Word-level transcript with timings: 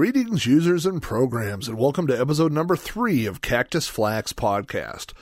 Greetings, 0.00 0.46
users 0.46 0.86
and 0.86 1.02
programs, 1.02 1.68
and 1.68 1.76
welcome 1.76 2.06
to 2.06 2.18
episode 2.18 2.52
number 2.52 2.74
three 2.74 3.26
of 3.26 3.42
Cactus 3.42 3.86
Flack's 3.86 4.32
Podcast. 4.32 5.12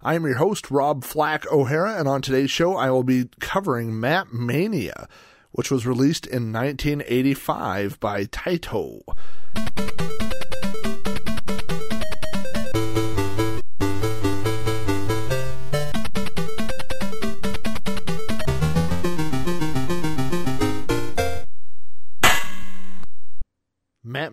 I 0.00 0.14
am 0.14 0.24
your 0.24 0.36
host, 0.36 0.70
Rob 0.70 1.04
Flack 1.04 1.44
O'Hara, 1.52 1.98
and 1.98 2.08
on 2.08 2.22
today's 2.22 2.50
show, 2.50 2.74
I 2.74 2.90
will 2.90 3.02
be 3.02 3.28
covering 3.40 4.00
Mat 4.00 4.32
Mania, 4.32 5.06
which 5.50 5.70
was 5.70 5.86
released 5.86 6.24
in 6.24 6.50
1985 6.50 8.00
by 8.00 8.24
Taito. 8.24 9.02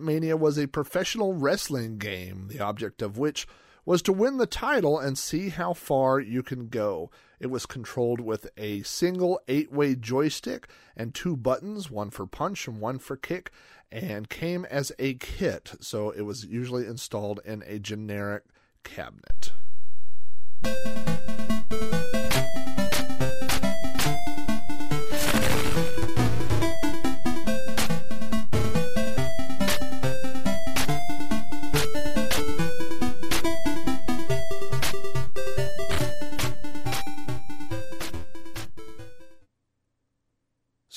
Mania 0.00 0.36
was 0.36 0.58
a 0.58 0.66
professional 0.66 1.34
wrestling 1.34 1.98
game, 1.98 2.48
the 2.48 2.60
object 2.60 3.02
of 3.02 3.18
which 3.18 3.46
was 3.84 4.02
to 4.02 4.12
win 4.12 4.36
the 4.36 4.46
title 4.46 4.98
and 4.98 5.18
see 5.18 5.48
how 5.48 5.72
far 5.72 6.20
you 6.20 6.42
can 6.42 6.68
go. 6.68 7.10
It 7.38 7.48
was 7.48 7.66
controlled 7.66 8.20
with 8.20 8.48
a 8.56 8.82
single 8.82 9.40
eight 9.48 9.72
way 9.72 9.94
joystick 9.94 10.68
and 10.96 11.14
two 11.14 11.36
buttons, 11.36 11.90
one 11.90 12.10
for 12.10 12.26
punch 12.26 12.68
and 12.68 12.80
one 12.80 12.98
for 12.98 13.16
kick, 13.16 13.50
and 13.90 14.28
came 14.28 14.64
as 14.66 14.92
a 14.98 15.14
kit, 15.14 15.72
so 15.80 16.10
it 16.10 16.22
was 16.22 16.44
usually 16.44 16.86
installed 16.86 17.40
in 17.44 17.64
a 17.66 17.78
generic 17.78 18.44
cabinet. 18.84 19.52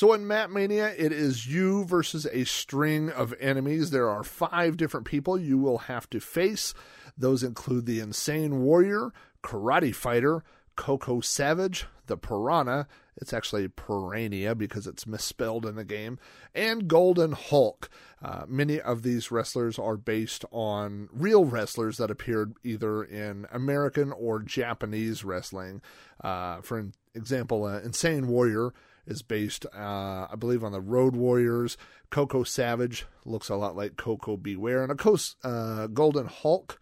So 0.04 0.12
in 0.12 0.28
Mat 0.28 0.52
Mania, 0.52 0.94
it 0.98 1.14
is 1.14 1.48
you 1.48 1.86
versus 1.86 2.28
a 2.30 2.44
string 2.44 3.09
of 3.09 3.34
enemies. 3.40 3.92
There 3.92 4.10
are 4.10 4.26
five 4.26 4.76
different 4.76 5.06
people 5.06 5.40
you 5.40 5.58
will 5.58 5.78
have 5.78 6.10
to 6.10 6.20
face. 6.20 6.73
Those 7.18 7.42
include 7.42 7.86
the 7.86 8.02
Insane 8.02 8.64
Warrior, 8.64 9.14
Karate 9.44 9.95
Fighter, 9.95 10.44
Coco 10.76 11.22
Savage, 11.22 11.86
the 12.08 12.18
Piranha. 12.18 12.86
It's 13.16 13.32
actually 13.32 13.70
Piranha 13.70 14.56
because 14.56 14.88
it's 14.88 15.08
misspelled 15.08 15.66
in 15.66 15.76
the 15.76 15.86
game, 15.86 16.20
and 16.54 16.90
Golden 16.90 17.32
Hulk. 17.32 17.90
Uh, 18.22 18.44
many 18.45 18.82
of 18.82 19.04
these 19.04 19.32
wrestlers 19.32 19.80
are 19.80 19.95
based 19.95 20.44
on 20.52 21.08
real 21.14 21.45
wrestlers 21.45 21.95
that 21.95 22.12
appeared 22.12 22.56
either 22.62 23.06
in 23.06 23.48
American 23.54 24.12
or 24.12 24.42
Japanese 24.42 25.23
wrestling. 25.23 25.82
Uh, 26.22 26.60
for 26.60 26.92
example, 27.16 27.64
uh, 27.64 27.80
Insane 27.80 28.28
Warrior 28.28 28.73
is 29.06 29.22
based, 29.22 29.66
uh, 29.76 30.28
I 30.32 30.36
believe, 30.38 30.64
on 30.64 30.72
the 30.72 30.82
Road 30.82 31.16
Warriors. 31.16 31.78
Coco 32.09 32.44
Savage 32.44 33.06
looks 33.26 33.50
a 33.50 33.56
lot 33.56 33.76
like 33.76 33.98
Koko 33.98 34.38
B. 34.38 34.56
Ware, 34.56 34.84
and 34.84 34.92
of 34.92 34.98
course, 34.98 35.36
uh, 35.44 35.88
Golden 35.88 36.28
Hulk 36.28 36.80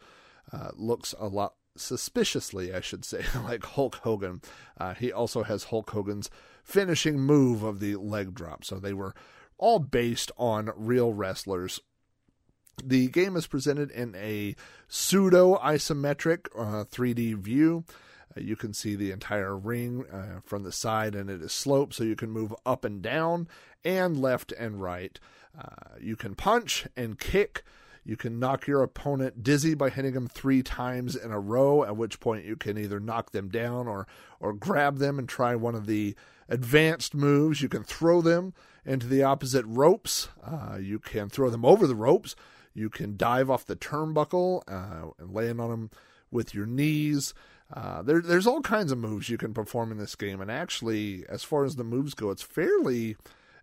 uh, 0.52 0.70
looks 0.76 1.16
a 1.20 1.28
lot 1.28 1.54
suspiciously, 1.76 2.74
I 2.74 2.82
should 2.82 3.06
say, 3.06 3.24
like 3.44 3.64
Hulk 3.64 3.96
Hogan. 3.96 4.42
Uh, 4.78 4.94
he 4.94 5.12
also 5.12 5.44
has 5.44 5.66
Hulk 5.66 5.90
Hogan's 5.90 6.30
finishing 6.64 7.20
move 7.20 7.64
of 7.64 7.80
the 7.80 7.96
leg 7.96 8.34
drop. 8.34 8.64
So 8.64 8.78
they 8.78 8.94
were 8.94 9.14
all 9.58 9.80
based 9.80 10.32
on 10.38 10.72
real 10.76 11.14
wrestlers. 11.14 11.80
The 12.84 13.08
game 13.08 13.36
is 13.36 13.48
presented 13.48 13.92
in 13.92 14.16
a 14.16 14.56
pseudo 14.88 15.56
isometric 15.58 16.50
3D 16.50 17.34
uh, 17.34 17.38
view. 17.38 17.84
Uh, 18.36 18.42
you 18.42 18.56
can 18.56 18.74
see 18.74 18.96
the 18.96 19.12
entire 19.12 19.56
ring 19.58 20.06
uh, 20.12 20.40
from 20.44 20.64
the 20.64 20.72
side, 20.72 21.16
and 21.16 21.30
it 21.30 21.42
is 21.42 21.52
sloped, 21.52 21.94
so 21.94 22.04
you 22.04 22.16
can 22.16 22.32
move 22.32 22.54
up 22.66 22.86
and 22.86 23.02
down 23.02 23.48
and 23.84 24.20
left 24.20 24.52
and 24.54 24.82
right. 24.82 25.20
Uh, 25.58 25.96
you 26.00 26.16
can 26.16 26.36
punch 26.36 26.88
and 26.96 27.20
kick. 27.20 27.64
You 28.04 28.18
can 28.18 28.40
knock 28.40 28.66
your 28.66 28.82
opponent 28.82 29.44
dizzy 29.44 29.76
by 29.76 29.90
hitting 29.90 30.14
them 30.14 30.28
three 30.28 30.64
times 30.64 31.16
in 31.16 31.32
a 31.32 31.40
row, 31.40 31.84
at 31.84 31.98
which 31.98 32.20
point 32.20 32.46
you 32.46 32.56
can 32.56 32.78
either 32.78 33.00
knock 33.00 33.32
them 33.32 33.50
down 33.50 33.88
or, 33.88 34.08
or 34.40 34.54
grab 34.54 34.98
them 34.98 35.20
and 35.20 35.30
try 35.30 35.56
one 35.56 35.76
of 35.76 35.86
the 35.86 36.16
advanced 36.50 37.14
moves. 37.14 37.62
You 37.62 37.70
can 37.70 37.84
throw 37.84 38.22
them 38.22 38.54
into 38.86 39.08
the 39.08 39.24
opposite 39.24 39.66
ropes. 39.68 40.30
Uh, 40.44 40.78
you 40.82 40.98
can 40.98 41.30
throw 41.30 41.50
them 41.50 41.64
over 41.64 41.86
the 41.86 41.96
ropes. 41.96 42.36
You 42.74 42.90
can 42.90 43.18
dive 43.18 43.50
off 43.50 43.66
the 43.66 43.76
turnbuckle 43.76 44.64
uh, 44.68 45.12
and 45.20 45.34
land 45.34 45.62
on 45.62 45.70
them 45.70 45.90
with 46.32 46.56
your 46.56 46.66
knees. 46.66 47.34
Uh, 47.74 48.02
there, 48.02 48.22
there's 48.22 48.48
all 48.48 48.62
kinds 48.62 48.92
of 48.92 48.98
moves 48.98 49.30
you 49.30 49.38
can 49.38 49.54
perform 49.54 49.92
in 49.92 49.98
this 49.98 50.16
game, 50.16 50.42
and 50.42 50.52
actually, 50.52 51.24
as 51.30 51.44
far 51.44 51.64
as 51.64 51.76
the 51.76 51.84
moves 51.84 52.14
go, 52.14 52.30
it's 52.30 52.42
fairly 52.42 53.16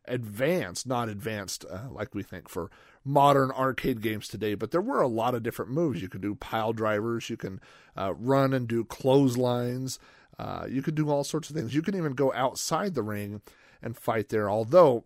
advanced, 0.07 0.87
not 0.87 1.09
advanced 1.09 1.65
uh, 1.71 1.91
like 1.91 2.15
we 2.15 2.23
think 2.23 2.49
for 2.49 2.71
modern 3.05 3.51
arcade 3.51 4.01
games 4.01 4.27
today. 4.27 4.55
But 4.55 4.71
there 4.71 4.81
were 4.81 5.03
a 5.03 5.09
lot 5.09 5.35
of 5.35 5.43
different 5.43 5.71
moves. 5.71 6.01
You 6.01 6.09
can 6.09 6.21
do 6.21 6.35
pile 6.35 6.73
drivers, 6.73 7.29
you 7.29 7.37
can 7.37 7.61
uh, 7.97 8.15
run 8.15 8.55
and 8.55 8.67
do 8.67 8.85
clotheslines, 8.85 9.99
uh, 10.39 10.67
you 10.69 10.83
can 10.83 10.95
do 10.95 11.11
all 11.11 11.25
sorts 11.25 11.51
of 11.51 11.57
things. 11.57 11.75
You 11.75 11.83
can 11.83 11.97
even 11.97 12.13
go 12.13 12.33
outside 12.33 12.95
the 12.95 13.03
ring 13.03 13.43
and 13.83 13.97
fight 13.97 14.29
there. 14.29 14.49
Although, 14.49 15.05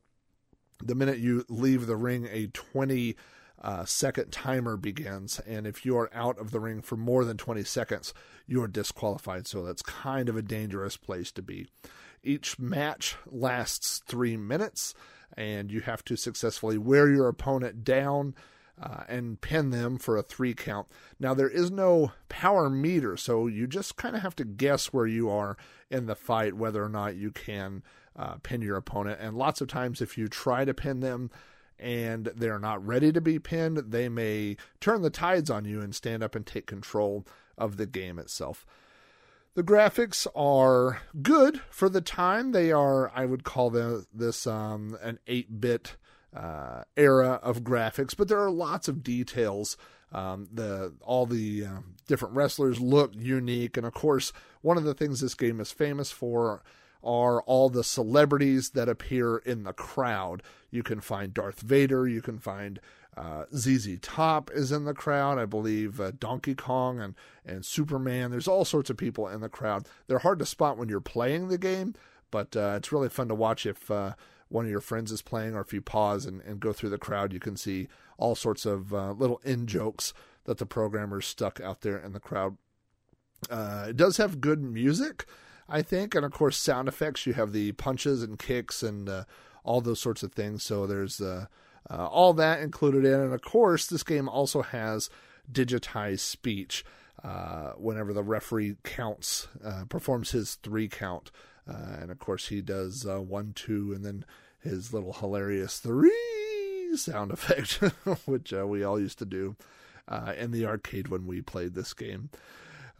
the 0.82 0.94
minute 0.94 1.18
you 1.18 1.44
leave 1.48 1.86
the 1.86 1.96
ring, 1.96 2.28
a 2.30 2.46
20 2.48 3.16
uh, 3.62 3.84
second 3.84 4.32
timer 4.32 4.76
begins. 4.76 5.40
And 5.46 5.66
if 5.66 5.86
you're 5.86 6.10
out 6.12 6.38
of 6.38 6.50
the 6.50 6.60
ring 6.60 6.82
for 6.82 6.96
more 6.96 7.24
than 7.24 7.36
20 7.36 7.62
seconds, 7.62 8.12
you're 8.46 8.68
disqualified. 8.68 9.46
So 9.46 9.62
that's 9.62 9.82
kind 9.82 10.28
of 10.28 10.36
a 10.36 10.42
dangerous 10.42 10.96
place 10.96 11.30
to 11.32 11.42
be. 11.42 11.68
Each 12.24 12.58
match 12.58 13.16
lasts 13.26 14.02
three 14.06 14.36
minutes, 14.36 14.94
and 15.36 15.70
you 15.70 15.80
have 15.80 16.04
to 16.06 16.16
successfully 16.16 16.76
wear 16.76 17.08
your 17.08 17.28
opponent 17.28 17.84
down. 17.84 18.34
Uh, 18.82 19.04
and 19.06 19.40
pin 19.40 19.68
them 19.68 19.98
for 19.98 20.16
a 20.16 20.22
three 20.22 20.54
count. 20.54 20.88
Now, 21.20 21.34
there 21.34 21.48
is 21.48 21.70
no 21.70 22.12
power 22.30 22.70
meter, 22.70 23.18
so 23.18 23.46
you 23.46 23.66
just 23.66 23.96
kind 23.96 24.16
of 24.16 24.22
have 24.22 24.34
to 24.36 24.44
guess 24.44 24.86
where 24.86 25.06
you 25.06 25.28
are 25.28 25.58
in 25.90 26.06
the 26.06 26.16
fight, 26.16 26.54
whether 26.54 26.82
or 26.82 26.88
not 26.88 27.14
you 27.14 27.30
can 27.30 27.82
uh, 28.16 28.36
pin 28.42 28.62
your 28.62 28.78
opponent. 28.78 29.20
And 29.20 29.36
lots 29.36 29.60
of 29.60 29.68
times, 29.68 30.00
if 30.00 30.16
you 30.16 30.26
try 30.26 30.64
to 30.64 30.74
pin 30.74 31.00
them, 31.00 31.30
and 31.82 32.26
they're 32.36 32.58
not 32.58 32.86
ready 32.86 33.12
to 33.12 33.20
be 33.20 33.38
pinned, 33.38 33.78
they 33.78 34.08
may 34.08 34.56
turn 34.80 35.02
the 35.02 35.10
tides 35.10 35.50
on 35.50 35.64
you 35.64 35.80
and 35.80 35.94
stand 35.94 36.22
up 36.22 36.34
and 36.34 36.46
take 36.46 36.66
control 36.66 37.26
of 37.58 37.76
the 37.76 37.86
game 37.86 38.18
itself. 38.18 38.64
The 39.54 39.62
graphics 39.62 40.26
are 40.34 41.02
good 41.20 41.60
for 41.68 41.88
the 41.88 42.00
time. 42.00 42.52
They 42.52 42.72
are, 42.72 43.10
I 43.14 43.26
would 43.26 43.44
call 43.44 43.68
the, 43.68 44.06
this 44.14 44.46
um, 44.46 44.96
an 45.02 45.18
8 45.26 45.60
bit 45.60 45.96
uh, 46.34 46.84
era 46.96 47.40
of 47.42 47.62
graphics, 47.62 48.16
but 48.16 48.28
there 48.28 48.40
are 48.40 48.50
lots 48.50 48.88
of 48.88 49.02
details. 49.02 49.76
Um, 50.12 50.48
the 50.52 50.94
all 51.00 51.24
the 51.26 51.64
uh, 51.64 51.80
different 52.06 52.34
wrestlers 52.34 52.80
look 52.80 53.12
unique, 53.14 53.76
and 53.76 53.86
of 53.86 53.94
course, 53.94 54.32
one 54.60 54.76
of 54.76 54.84
the 54.84 54.94
things 54.94 55.20
this 55.20 55.34
game 55.34 55.58
is 55.58 55.72
famous 55.72 56.10
for 56.10 56.62
are 57.02 57.42
all 57.42 57.68
the 57.68 57.84
celebrities 57.84 58.70
that 58.70 58.88
appear 58.88 59.38
in 59.38 59.64
the 59.64 59.72
crowd. 59.72 60.42
You 60.72 60.82
can 60.82 61.00
find 61.00 61.32
Darth 61.32 61.60
Vader, 61.60 62.08
you 62.08 62.20
can 62.20 62.38
find 62.40 62.80
uh, 63.16 63.44
ZZ 63.54 63.98
Top 64.00 64.50
is 64.52 64.72
in 64.72 64.84
the 64.84 64.94
crowd. 64.94 65.38
I 65.38 65.44
believe 65.44 66.00
uh, 66.00 66.12
Donkey 66.18 66.54
Kong 66.54 66.98
and, 66.98 67.14
and 67.44 67.64
Superman. 67.64 68.30
There's 68.30 68.48
all 68.48 68.64
sorts 68.64 68.90
of 68.90 68.96
people 68.96 69.28
in 69.28 69.40
the 69.40 69.48
crowd. 69.48 69.86
They're 70.06 70.20
hard 70.20 70.38
to 70.38 70.46
spot 70.46 70.78
when 70.78 70.88
you're 70.88 71.00
playing 71.00 71.48
the 71.48 71.58
game, 71.58 71.94
but 72.30 72.56
uh, 72.56 72.74
it's 72.78 72.90
really 72.90 73.10
fun 73.10 73.28
to 73.28 73.34
watch 73.34 73.66
if 73.66 73.90
uh, 73.90 74.14
one 74.48 74.64
of 74.64 74.70
your 74.70 74.80
friends 74.80 75.12
is 75.12 75.20
playing 75.20 75.54
or 75.54 75.60
if 75.60 75.74
you 75.74 75.82
pause 75.82 76.24
and, 76.24 76.40
and 76.40 76.58
go 76.58 76.72
through 76.72 76.90
the 76.90 76.98
crowd. 76.98 77.32
You 77.34 77.40
can 77.40 77.56
see 77.56 77.88
all 78.16 78.34
sorts 78.34 78.64
of 78.64 78.94
uh, 78.94 79.12
little 79.12 79.40
in 79.44 79.66
jokes 79.66 80.14
that 80.44 80.56
the 80.58 80.66
programmers 80.66 81.26
stuck 81.26 81.60
out 81.60 81.82
there 81.82 81.98
in 81.98 82.14
the 82.14 82.20
crowd. 82.20 82.56
Uh, 83.50 83.86
it 83.90 83.96
does 83.96 84.16
have 84.16 84.40
good 84.40 84.62
music. 84.62 85.26
I 85.68 85.80
think. 85.80 86.14
And 86.14 86.24
of 86.24 86.32
course, 86.32 86.58
sound 86.58 86.86
effects. 86.86 87.24
You 87.24 87.32
have 87.32 87.52
the 87.52 87.72
punches 87.72 88.22
and 88.22 88.38
kicks 88.38 88.82
and 88.82 89.08
all 89.64 89.80
those 89.80 90.00
sorts 90.00 90.22
of 90.22 90.32
things. 90.32 90.62
So 90.62 90.86
there's 90.86 91.20
uh, 91.20 91.46
uh, 91.90 92.06
all 92.06 92.32
that 92.34 92.60
included 92.60 93.04
in. 93.04 93.20
And 93.20 93.34
of 93.34 93.42
course, 93.42 93.86
this 93.86 94.02
game 94.02 94.28
also 94.28 94.62
has 94.62 95.10
digitized 95.50 96.20
speech. 96.20 96.84
Uh, 97.22 97.72
whenever 97.76 98.12
the 98.12 98.22
referee 98.22 98.74
counts, 98.82 99.46
uh, 99.64 99.84
performs 99.88 100.32
his 100.32 100.56
three 100.56 100.88
count, 100.88 101.30
uh, 101.68 101.96
and 102.00 102.10
of 102.10 102.18
course 102.18 102.48
he 102.48 102.60
does 102.60 103.06
one, 103.06 103.52
two, 103.54 103.92
and 103.94 104.04
then 104.04 104.24
his 104.58 104.92
little 104.92 105.12
hilarious 105.12 105.78
three 105.78 106.96
sound 106.96 107.30
effect, 107.32 107.74
which 108.26 108.52
we 108.52 108.82
all 108.82 108.98
used 108.98 109.18
to 109.18 109.24
do 109.24 109.54
in 110.36 110.50
the 110.50 110.66
arcade 110.66 111.08
when 111.08 111.26
we 111.26 111.40
played 111.40 111.74
this 111.74 111.94
game. 111.94 112.30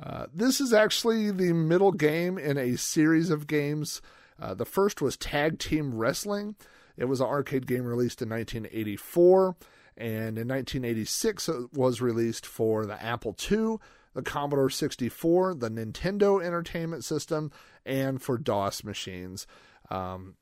Uh, 0.03 0.27
this 0.35 0.61
is 0.61 0.73
actually 0.73 1.31
the 1.31 1.53
middle 1.53 1.93
game 1.93 2.39
in 2.39 2.59
a 2.59 2.77
series 2.77 3.31
of 3.31 3.47
games. 3.47 4.03
Uh, 4.41 4.55
the 4.55 4.65
first 4.65 5.01
was 5.01 5.17
Tag 5.17 5.59
Team 5.59 5.95
Wrestling. 5.95 6.57
It 6.97 7.07
was 7.07 7.21
an 7.21 7.27
arcade 7.27 7.67
game 7.67 7.85
released 7.85 8.23
in 8.23 8.29
1984, 8.29 9.57
And 9.97 10.39
in 10.39 10.49
1986, 10.49 11.49
it 11.49 11.73
was 11.73 12.01
released 12.01 12.47
for 12.47 12.87
the 12.87 13.03
Apple 13.03 13.37
II, 13.51 13.77
the 14.15 14.23
Commodore 14.23 14.71
64, 14.71 15.55
the 15.55 15.71
Nintendo 15.71 16.45
Entertainment 16.45 17.05
System, 17.05 17.51
and 17.85 18.21
for 18.21 18.39
DOS 18.39 18.85
machines. 18.85 19.47
Um, 19.91 20.37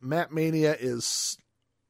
Mat 0.00 0.32
Mania 0.32 0.76
is 0.78 1.38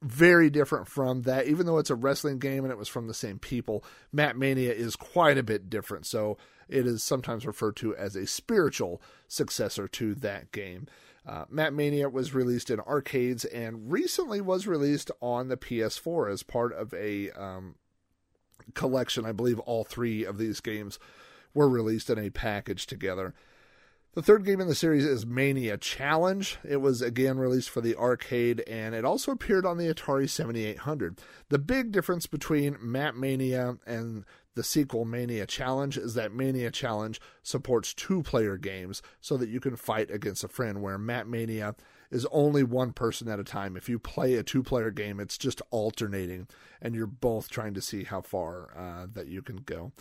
very 0.03 0.51
different 0.51 0.87
from 0.87 1.23
that. 1.23 1.47
Even 1.47 1.67
though 1.67 1.79
it's 1.79 1.91
a 1.91 1.97
wrestling 1.97 2.39
game 2.39 2.65
and 2.65 2.73
it 2.73 2.79
was 2.79 2.89
from 2.89 3.09
the 3.09 3.15
same 3.15 3.39
people, 3.39 3.85
Mat 4.13 4.37
Mania 4.37 4.73
is 4.73 4.97
quite 4.97 5.39
a 5.39 5.43
bit 5.43 5.69
different. 5.69 6.07
So 6.07 6.39
it 6.69 6.87
is 6.87 7.03
sometimes 7.03 7.47
referred 7.47 7.77
to 7.77 7.97
as 7.97 8.15
a 8.15 8.27
spiritual 8.27 9.03
successor 9.27 9.89
to 9.89 10.15
that 10.17 10.53
game. 10.53 10.87
Uh, 11.29 11.45
Mania 11.51 12.09
was 12.09 12.33
released 12.33 12.71
in 12.71 12.81
arcades 12.81 13.45
and 13.45 13.93
recently 13.93 14.41
was 14.41 14.67
released 14.67 15.11
on 15.21 15.49
the 15.49 15.59
PS4 15.59 16.33
as 16.33 16.43
part 16.43 16.73
of 16.73 16.95
a 16.95 17.31
um, 17.33 17.75
collection. 18.73 19.27
I 19.27 19.33
believe 19.33 19.59
all 19.61 19.85
three 19.85 20.25
of 20.25 20.39
these 20.39 20.61
games 20.61 20.99
were 21.53 21.69
released 21.69 22.09
in 22.09 22.19
a 22.19 22.31
package 22.31 22.87
together. 22.87 23.35
The 24.15 24.23
third 24.23 24.47
game 24.47 24.61
in 24.61 24.69
the 24.69 24.75
series 24.75 25.05
is 25.05 25.27
Mania 25.27 25.77
Challenge. 25.77 26.59
It 26.65 26.79
was 26.79 27.03
again 27.03 27.39
released 27.39 27.69
for 27.69 27.83
the 27.83 27.95
arcade 27.95 28.65
and 28.67 28.95
it 28.95 29.05
also 29.05 29.31
appeared 29.31 29.67
on 29.67 29.77
the 29.77 29.93
Atari 29.93 30.31
7800. 30.31 31.21
The 31.51 31.59
big 31.59 31.93
difference 31.93 32.27
between 32.27 32.79
Mat 32.81 33.17
Mania 33.17 33.77
and 33.87 34.25
the 34.59 34.65
sequel 34.65 35.05
Mania 35.05 35.47
Challenge 35.47 35.97
is 35.97 36.15
that 36.15 36.35
Mania 36.35 36.73
Challenge 36.73 37.21
supports 37.45 37.95
two 37.95 38.25
player 38.25 38.57
games 38.57 39.03
so 39.21 39.37
that 39.37 39.49
you 39.49 39.61
can 39.61 39.77
fight 39.77 40.11
against 40.11 40.43
a 40.43 40.49
friend, 40.49 40.83
where 40.83 40.99
Mat 40.99 41.29
Mania 41.29 41.77
is 42.11 42.27
only 42.33 42.65
one 42.65 42.93
person 42.93 43.29
at 43.29 43.39
a 43.39 43.45
time. 43.45 43.77
If 43.77 43.89
you 43.89 44.01
play 44.01 44.35
a 44.35 44.43
two 44.43 44.65
player 44.65 44.91
game, 44.91 45.21
it's 45.21 45.39
just 45.39 45.63
alternating 45.71 46.49
and 46.83 46.93
you're 46.93 47.07
both 47.07 47.49
trying 47.49 47.73
to 47.75 47.81
see 47.81 48.03
how 48.03 48.21
far 48.21 48.77
uh, 48.77 49.07
that 49.13 49.29
you 49.29 49.43
can 49.43 49.59
go. 49.59 49.93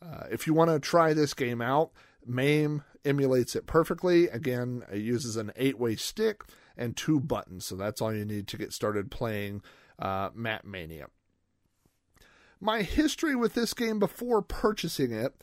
Uh, 0.00 0.24
if 0.30 0.46
you 0.46 0.54
want 0.54 0.70
to 0.70 0.80
try 0.80 1.12
this 1.12 1.34
game 1.34 1.60
out, 1.60 1.90
MAME 2.24 2.82
emulates 3.04 3.54
it 3.54 3.66
perfectly. 3.66 4.28
Again, 4.28 4.82
it 4.90 5.00
uses 5.00 5.36
an 5.36 5.52
eight 5.56 5.78
way 5.78 5.94
stick 5.94 6.44
and 6.74 6.96
two 6.96 7.20
buttons, 7.20 7.66
so 7.66 7.76
that's 7.76 8.00
all 8.00 8.14
you 8.14 8.24
need 8.24 8.48
to 8.48 8.56
get 8.56 8.72
started 8.72 9.10
playing 9.10 9.60
uh, 9.98 10.30
Mania. 10.34 11.08
My 12.60 12.82
history 12.82 13.34
with 13.34 13.54
this 13.54 13.72
game 13.74 13.98
before 13.98 14.42
purchasing 14.42 15.12
it 15.12 15.34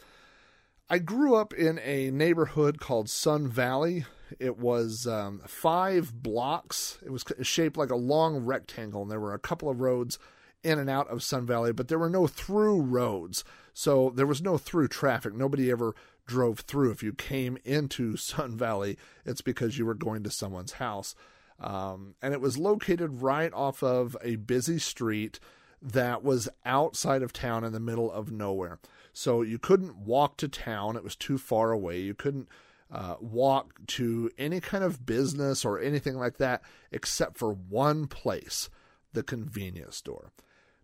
I 0.90 1.00
grew 1.00 1.36
up 1.36 1.54
in 1.54 1.80
a 1.80 2.12
neighborhood 2.12 2.80
called 2.80 3.10
Sun 3.10 3.50
Valley. 3.50 4.06
It 4.40 4.58
was 4.58 5.06
um, 5.06 5.42
five 5.46 6.24
blocks. 6.24 6.98
It 7.06 7.10
was 7.10 7.26
shaped 7.42 7.76
like 7.76 7.90
a 7.90 7.98
long 7.98 8.38
rectangle, 8.38 9.02
and 9.02 9.12
there 9.12 9.20
were 9.20 9.34
a 9.34 9.40
couple 9.40 9.70
of 9.70 9.82
roads 9.82 10.18
in 10.64 10.80
and 10.80 10.90
out 10.90 11.10
of 11.10 11.24
Sun 11.24 11.46
Valley, 11.46 11.74
but 11.74 11.90
there 11.90 12.00
were 12.00 12.10
no 12.10 12.26
through 12.26 12.82
roads. 12.82 13.44
So 13.74 14.14
there 14.16 14.26
was 14.26 14.42
no 14.42 14.58
through 14.58 14.88
traffic. 14.88 15.34
Nobody 15.34 15.70
ever 15.70 15.94
drove 16.26 16.62
through. 16.62 16.92
If 16.92 17.04
you 17.04 17.12
came 17.12 17.58
into 17.66 18.16
Sun 18.18 18.58
Valley, 18.58 18.98
it's 19.26 19.42
because 19.42 19.78
you 19.78 19.86
were 19.86 19.94
going 19.94 20.24
to 20.24 20.32
someone's 20.32 20.74
house. 20.74 21.16
Um, 21.60 22.16
and 22.22 22.34
it 22.34 22.40
was 22.40 22.58
located 22.58 23.22
right 23.22 23.52
off 23.52 23.84
of 23.84 24.16
a 24.22 24.38
busy 24.38 24.80
street 24.80 25.42
that 25.82 26.24
was 26.24 26.50
outside 26.66 27.22
of 27.22 27.34
town 27.34 27.64
in 27.64 27.74
the 27.74 27.80
middle 27.80 28.12
of 28.12 28.32
nowhere. 28.32 28.80
So 29.14 29.42
you 29.42 29.60
couldn't 29.60 29.98
walk 29.98 30.38
to 30.38 30.48
town, 30.48 30.96
it 30.96 31.04
was 31.04 31.16
too 31.16 31.38
far 31.38 31.72
away. 31.72 32.00
You 32.00 32.14
couldn't 32.14 32.48
uh, 32.92 33.16
walk 33.20 33.86
to 33.88 34.32
any 34.38 34.60
kind 34.60 34.84
of 34.84 35.06
business 35.06 35.66
or 35.66 35.80
anything 35.80 36.16
like 36.16 36.38
that 36.38 36.62
except 36.92 37.38
for 37.38 37.52
one 37.52 38.08
place 38.08 38.70
the 39.14 39.24
convenience 39.24 39.98
store. 39.98 40.32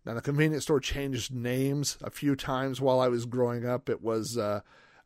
Now, 0.04 0.14
the 0.14 0.20
convenience 0.20 0.64
store 0.64 0.80
changed 0.80 1.34
names 1.34 1.96
a 2.02 2.10
few 2.10 2.36
times 2.36 2.80
while 2.80 3.00
I 3.00 3.08
was 3.08 3.24
growing 3.24 3.66
up. 3.66 3.88
It 3.88 4.02
was 4.02 4.36
uh, 4.36 4.60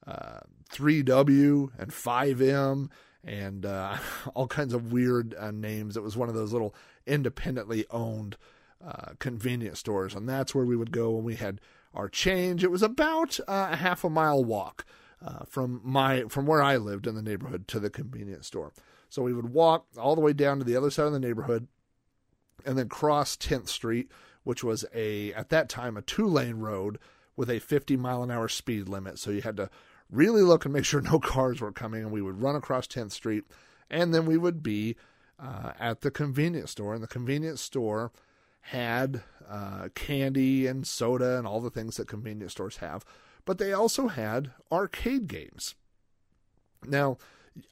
uh, 0.06 0.40
3W 0.73 1.70
and 1.79 1.93
5M 1.93 2.90
and 3.23 3.67
uh, 3.67 3.96
all 4.35 4.49
kinds 4.49 4.75
of 4.75 4.93
weird 4.93 5.35
uh, 5.38 5.50
names. 5.50 5.96
It 5.96 6.02
was 6.02 6.17
one 6.17 6.29
of 6.29 6.35
those 6.35 6.52
little 6.52 6.75
independently 7.06 7.87
owned 7.90 8.37
uh, 8.84 9.12
convenience 9.19 9.78
stores, 9.80 10.14
and 10.14 10.28
that's 10.28 10.54
where 10.54 10.64
we 10.64 10.76
would 10.76 10.92
go 10.92 11.10
when 11.10 11.25
we 11.25 11.36
had 11.36 11.60
our 11.94 12.08
change. 12.08 12.62
It 12.62 12.70
was 12.70 12.82
about 12.82 13.40
uh, 13.40 13.69
a 13.72 13.76
half 13.76 14.04
a 14.04 14.10
mile 14.10 14.44
walk 14.44 14.84
uh, 15.25 15.44
from 15.48 15.80
my 15.84 16.25
from 16.28 16.46
where 16.46 16.62
I 16.62 16.76
lived 16.76 17.06
in 17.06 17.14
the 17.14 17.22
neighborhood 17.22 17.66
to 17.69 17.80
the 17.80 17.90
convenience 17.90 18.46
store. 18.46 18.72
So 19.08 19.22
we 19.22 19.32
would 19.32 19.50
walk 19.50 19.86
all 19.96 20.14
the 20.14 20.20
way 20.20 20.32
down 20.32 20.58
to 20.58 20.64
the 20.64 20.76
other 20.76 20.90
side 20.90 21.06
of 21.06 21.12
the 21.12 21.20
neighborhood, 21.20 21.66
and 22.64 22.78
then 22.78 22.88
cross 22.88 23.36
10th 23.36 23.69
Street, 23.69 24.10
which 24.44 24.62
was 24.62 24.84
a 24.94 25.32
at 25.32 25.48
that 25.48 25.69
time 25.69 25.96
a 25.96 26.02
two 26.02 26.26
lane 26.26 26.56
road 26.56 26.98
with 27.36 27.50
a 27.50 27.58
50 27.58 27.96
mile 27.96 28.22
an 28.22 28.30
hour 28.30 28.48
speed 28.48 28.88
limit. 28.88 29.19
So 29.19 29.30
you 29.30 29.42
had 29.42 29.56
to 29.56 29.70
really 30.10 30.42
look 30.42 30.64
and 30.64 30.75
make 30.75 30.84
sure 30.84 31.00
no 31.02 31.19
cars 31.19 31.60
were 31.60 31.72
coming, 31.72 32.02
and 32.02 32.12
we 32.12 32.22
would 32.22 32.42
run 32.42 32.56
across 32.56 32.86
10th 32.86 33.12
Street, 33.12 33.44
and 33.90 34.14
then 34.14 34.26
we 34.26 34.36
would 34.36 34.62
be 34.62 34.96
uh, 35.38 35.72
at 35.78 36.02
the 36.02 36.10
convenience 36.10 36.72
store, 36.72 36.94
and 36.94 37.02
the 37.02 37.08
convenience 37.08 37.60
store 37.60 38.12
had 38.70 39.22
uh, 39.48 39.88
candy 39.94 40.66
and 40.66 40.86
soda 40.86 41.38
and 41.38 41.46
all 41.46 41.60
the 41.60 41.70
things 41.70 41.96
that 41.96 42.06
convenience 42.06 42.52
stores 42.52 42.78
have, 42.78 43.04
but 43.44 43.58
they 43.58 43.72
also 43.72 44.08
had 44.08 44.50
arcade 44.70 45.26
games. 45.26 45.74
Now, 46.86 47.16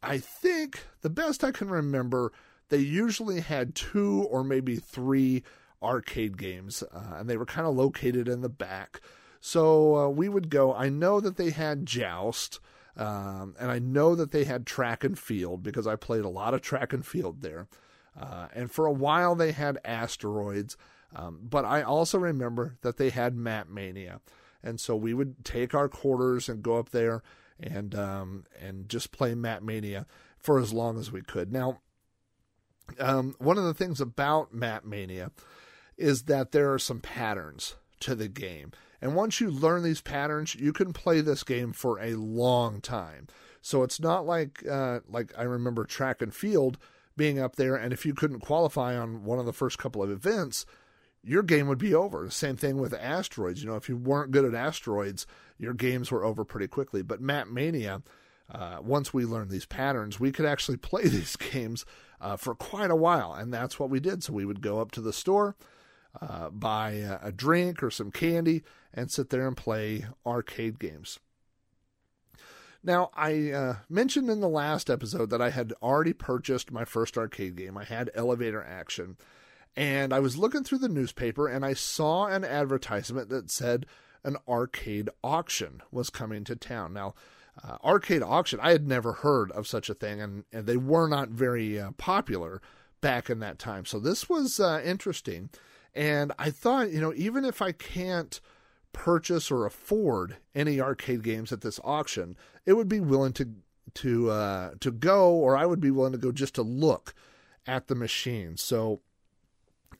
I 0.03 0.19
think 0.19 0.85
the 1.03 1.11
best 1.11 1.45
I 1.45 1.51
can 1.51 1.69
remember, 1.69 2.33
they 2.71 2.79
usually 2.79 3.41
had 3.41 3.75
two 3.75 4.27
or 4.31 4.43
maybe 4.43 4.77
three 4.77 5.43
arcade 5.83 6.39
games, 6.39 6.83
uh, 6.83 7.17
and 7.17 7.29
they 7.29 7.37
were 7.37 7.47
kind 7.47 7.67
of 7.67 7.77
located 7.77 8.27
in 8.27 8.41
the 8.41 8.49
back. 8.49 9.01
So 9.41 9.97
uh, 9.97 10.09
we 10.09 10.29
would 10.29 10.49
go. 10.49 10.75
I 10.75 10.89
know 10.89 11.21
that 11.21 11.37
they 11.37 11.51
had 11.51 11.87
Joust, 11.87 12.59
um, 12.97 13.55
and 13.61 13.71
I 13.71 13.79
know 13.79 14.15
that 14.15 14.31
they 14.31 14.45
had 14.45 14.67
track 14.67 15.05
and 15.05 15.19
field 15.19 15.63
because 15.63 15.87
I 15.87 15.95
played 15.95 16.25
a 16.25 16.31
lot 16.31 16.55
of 16.55 16.63
track 16.63 16.93
and 16.95 17.05
field 17.05 17.43
there. 17.43 17.69
Uh, 18.19 18.49
and 18.55 18.71
for 18.71 18.87
a 18.87 18.93
while 18.93 19.35
they 19.35 19.53
had 19.53 19.79
asteroids. 19.85 20.77
Um, 21.15 21.41
but 21.43 21.65
I 21.65 21.83
also 21.83 22.19
remember 22.19 22.77
that 22.83 22.97
they 22.97 23.11
had 23.11 23.35
Mat 23.35 23.69
Mania. 23.71 24.21
And 24.63 24.81
so 24.81 24.97
we 24.97 25.15
would 25.15 25.45
take 25.45 25.75
our 25.75 25.89
quarters 25.89 26.49
and 26.49 26.63
go 26.63 26.79
up 26.79 26.91
there 26.91 27.23
and 27.61 27.95
um, 27.95 28.45
and 28.61 28.89
just 28.89 29.13
play 29.13 29.35
Mat 29.35 29.63
Mania 29.63 30.07
for 30.39 30.59
as 30.59 30.73
long 30.73 30.99
as 30.99 31.13
we 31.13 31.23
could. 31.23 31.53
Now, 31.53 31.81
um, 32.99 33.35
one 33.39 33.59
of 33.59 33.65
the 33.65 33.75
things 33.75 34.01
about 34.01 34.53
Mat 34.53 34.85
Mania 34.85 35.31
is 35.97 36.25
that 36.25 36.53
there 36.53 36.73
are 36.73 36.79
some 36.79 37.01
patterns 37.01 37.77
to 38.01 38.15
the 38.15 38.29
game. 38.29 38.73
And 39.01 39.15
once 39.15 39.41
you 39.41 39.51
learn 39.51 39.83
these 39.83 40.01
patterns, 40.01 40.55
you 40.55 40.73
can 40.73 40.93
play 40.93 41.21
this 41.21 41.43
game 41.43 41.73
for 41.73 42.01
a 42.01 42.15
long 42.15 42.81
time. 42.81 43.29
So 43.61 43.83
it's 43.83 44.01
not 44.01 44.27
like 44.27 44.65
uh, 44.69 45.01
like 45.09 45.33
I 45.37 45.43
remember 45.43 45.85
track 45.85 46.23
and 46.23 46.35
field 46.35 46.79
being 47.17 47.39
up 47.39 47.57
there, 47.57 47.75
and 47.75 47.93
if 47.93 48.05
you 48.05 48.15
couldn't 48.15 48.41
qualify 48.41 48.97
on 48.97 49.25
one 49.25 49.39
of 49.39 49.47
the 49.47 49.53
first 49.53 49.79
couple 49.79 50.03
of 50.03 50.11
events, 50.11 50.67
your 51.23 51.43
game 51.43 51.67
would 51.67 51.79
be 51.79 51.95
over. 51.95 52.31
Same 52.31 52.57
thing 52.57 52.79
with 52.79 52.95
asteroids. 52.95 53.63
You 53.63 53.69
know, 53.69 53.77
if 53.77 53.89
you 53.89 53.97
weren't 53.97 54.31
good 54.31 54.45
at 54.45 54.55
asteroids, 54.55 55.27
your 55.59 55.75
games 55.75 56.11
were 56.11 56.25
over 56.25 56.45
pretty 56.45 56.69
quickly. 56.69 57.03
But 57.03 57.21
Mat 57.21 57.49
Mania, 57.51 58.03
uh, 58.51 58.79
once 58.81 59.13
we 59.13 59.25
learned 59.25 59.51
these 59.51 59.67
patterns, 59.67 60.21
we 60.21 60.31
could 60.31 60.47
actually 60.47 60.77
play 60.77 61.09
these 61.09 61.37
games 61.37 61.85
uh, 62.21 62.37
for 62.37 62.55
quite 62.55 62.91
a 62.91 62.97
while, 62.97 63.35
and 63.35 63.53
that's 63.53 63.79
what 63.79 63.91
we 63.91 64.01
did. 64.01 64.23
So 64.23 64.33
we 64.33 64.45
would 64.45 64.61
go 64.61 64.81
up 64.81 64.93
to 64.93 65.01
the 65.01 65.13
store, 65.13 65.57
uh, 66.21 66.51
buy 66.51 66.91
a 67.23 67.33
drink 67.33 67.83
or 67.83 67.91
some 67.91 68.11
candy, 68.11 68.63
and 68.95 69.11
sit 69.11 69.31
there 69.31 69.47
and 69.47 69.57
play 69.57 70.07
arcade 70.25 70.79
games. 70.79 71.19
Now, 72.87 73.11
I 73.17 73.51
uh, 73.51 73.77
mentioned 73.89 74.31
in 74.31 74.39
the 74.39 74.49
last 74.49 74.89
episode 74.89 75.31
that 75.31 75.43
I 75.43 75.51
had 75.51 75.75
already 75.83 76.13
purchased 76.13 76.71
my 76.71 76.85
first 76.85 77.19
arcade 77.19 77.57
game. 77.57 77.77
I 77.77 77.83
had 77.83 78.13
Elevator 78.15 78.63
Action. 78.63 79.17
And 79.75 80.13
I 80.13 80.21
was 80.21 80.39
looking 80.39 80.63
through 80.63 80.79
the 80.79 80.89
newspaper 80.89 81.49
and 81.49 81.65
I 81.65 81.75
saw 81.75 82.29
an 82.29 82.45
advertisement 82.45 83.29
that 83.29 83.51
said 83.51 83.87
an 84.23 84.37
arcade 84.49 85.11
auction 85.25 85.83
was 85.91 86.11
coming 86.11 86.45
to 86.45 86.55
town. 86.55 86.93
Now, 86.93 87.15
uh, 87.63 87.79
arcade 87.83 88.23
auction, 88.23 88.61
I 88.63 88.71
had 88.71 88.87
never 88.87 89.15
heard 89.15 89.51
of 89.51 89.67
such 89.67 89.91
a 89.91 89.95
thing, 89.95 90.21
and, 90.21 90.45
and 90.53 90.67
they 90.67 90.77
were 90.77 91.09
not 91.09 91.31
very 91.31 91.81
uh, 91.81 91.91
popular 91.93 92.63
back 93.01 93.29
in 93.29 93.41
that 93.41 93.59
time. 93.59 93.85
So 93.85 93.99
this 93.99 94.29
was 94.29 94.61
uh, 94.61 94.81
interesting. 94.85 95.51
And 95.93 96.33
I 96.39 96.51
thought, 96.51 96.93
you 96.93 97.01
know, 97.01 97.13
even 97.17 97.45
if 97.45 97.61
I 97.61 97.73
can't 97.73 98.41
purchase 98.97 99.51
or 99.51 99.67
afford 99.67 100.39
any 100.55 100.81
arcade 100.81 101.23
games 101.23 101.53
at 101.53 101.61
this 101.61 101.79
auction, 101.85 102.35
it 102.65 102.73
would 102.73 102.89
be 102.89 102.99
willing 102.99 103.35
to 103.35 103.51
to 103.95 104.31
uh, 104.31 104.71
to 104.81 104.91
go, 104.91 105.33
or 105.33 105.57
I 105.57 105.67
would 105.67 105.81
be 105.81 105.91
willing 105.91 106.13
to 106.13 106.19
go 106.19 106.33
just 106.33 106.55
to 106.57 106.63
look 106.63 107.15
at 107.67 107.89
the 107.89 107.95
machine. 107.95 108.57
So 108.57 109.03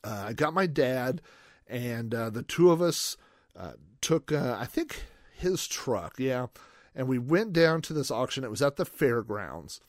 uh, 0.03 0.25
I 0.29 0.33
got 0.33 0.55
my 0.55 0.67
dad, 0.67 1.21
and 1.69 2.15
uh, 2.15 2.31
the 2.31 2.43
two 2.43 2.71
of 2.71 2.81
us 2.81 3.17
uh, 3.55 3.73
took, 4.01 4.33
uh, 4.33 4.57
I 4.59 4.65
think, 4.65 5.05
his 5.37 5.69
truck, 5.69 6.15
yeah, 6.19 6.47
and 6.95 7.07
we 7.07 7.19
went 7.19 7.53
down 7.53 7.83
to 7.83 7.93
this 7.93 8.11
auction. 8.11 8.45
It 8.45 8.51
was 8.51 8.63
at 8.63 8.77
the 8.77 8.87
fairgrounds, 8.87 9.81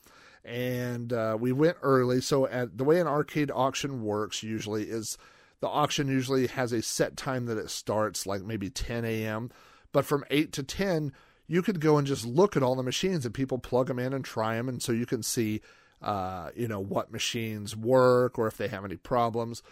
and 0.44 1.14
uh, 1.14 1.38
we 1.40 1.54
went 1.54 1.78
early. 1.82 2.20
So, 2.20 2.46
at 2.46 2.78
the 2.78 2.84
way 2.84 3.00
an 3.00 3.08
arcade 3.08 3.52
auction 3.54 4.04
works 4.04 4.44
usually 4.44 4.84
is 4.84 5.18
The 5.60 5.68
auction 5.68 6.08
usually 6.08 6.48
has 6.48 6.72
a 6.72 6.82
set 6.82 7.18
time 7.18 7.46
that 7.48 7.58
it 7.58 7.70
starts, 7.70 8.28
like 8.28 8.44
maybe 8.44 8.70
10 8.70 9.06
a.m. 9.06 9.50
But 9.92 10.06
from 10.06 10.24
8 10.30 10.52
to 10.54 10.64
10, 10.64 11.12
you 11.48 11.62
could 11.62 11.80
go 11.80 11.98
and 11.98 12.06
just 12.06 12.26
look 12.26 12.56
at 12.56 12.64
all 12.64 12.76
the 12.76 12.84
machines 12.84 13.26
and 13.26 13.34
people 13.34 13.58
plug 13.58 13.88
them 13.88 14.00
in 14.00 14.14
and 14.14 14.24
try 14.24 14.56
them. 14.56 14.70
And 14.70 14.82
so 14.82 14.92
you 14.92 15.06
can 15.06 15.24
see, 15.24 15.62
uh, 16.02 16.50
you 16.56 16.68
know, 16.68 16.80
what 16.80 17.12
machines 17.12 17.76
work 17.76 18.38
or 18.38 18.48
if 18.48 18.58
they 18.58 18.68
have 18.68 18.86
any 18.86 18.98
problems. 18.98 19.64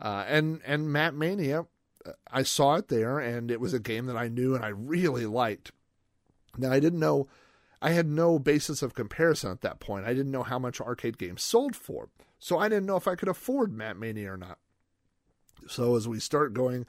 Uh, 0.00 0.24
and, 0.26 0.60
and 0.64 0.92
Mat 0.92 1.14
Mania, 1.14 1.66
I 2.30 2.42
saw 2.42 2.76
it 2.76 2.88
there 2.88 3.18
and 3.18 3.50
it 3.50 3.60
was 3.60 3.74
a 3.74 3.80
game 3.80 4.06
that 4.06 4.16
I 4.16 4.28
knew 4.28 4.54
and 4.54 4.64
I 4.64 4.68
really 4.68 5.26
liked. 5.26 5.72
Now, 6.56 6.70
I 6.70 6.80
didn't 6.80 7.00
know, 7.00 7.28
I 7.82 7.90
had 7.90 8.06
no 8.06 8.38
basis 8.38 8.80
of 8.80 8.94
comparison 8.94 9.50
at 9.50 9.60
that 9.62 9.80
point. 9.80 10.06
I 10.06 10.14
didn't 10.14 10.32
know 10.32 10.42
how 10.42 10.58
much 10.58 10.80
arcade 10.80 11.18
games 11.18 11.42
sold 11.42 11.74
for. 11.74 12.08
So 12.38 12.58
I 12.58 12.68
didn't 12.68 12.86
know 12.86 12.96
if 12.96 13.08
I 13.08 13.14
could 13.14 13.28
afford 13.28 13.72
Mat 13.72 13.98
Mania 13.98 14.32
or 14.32 14.36
not. 14.36 14.58
So 15.68 15.96
as 15.96 16.08
we 16.08 16.20
start 16.20 16.54
going 16.54 16.86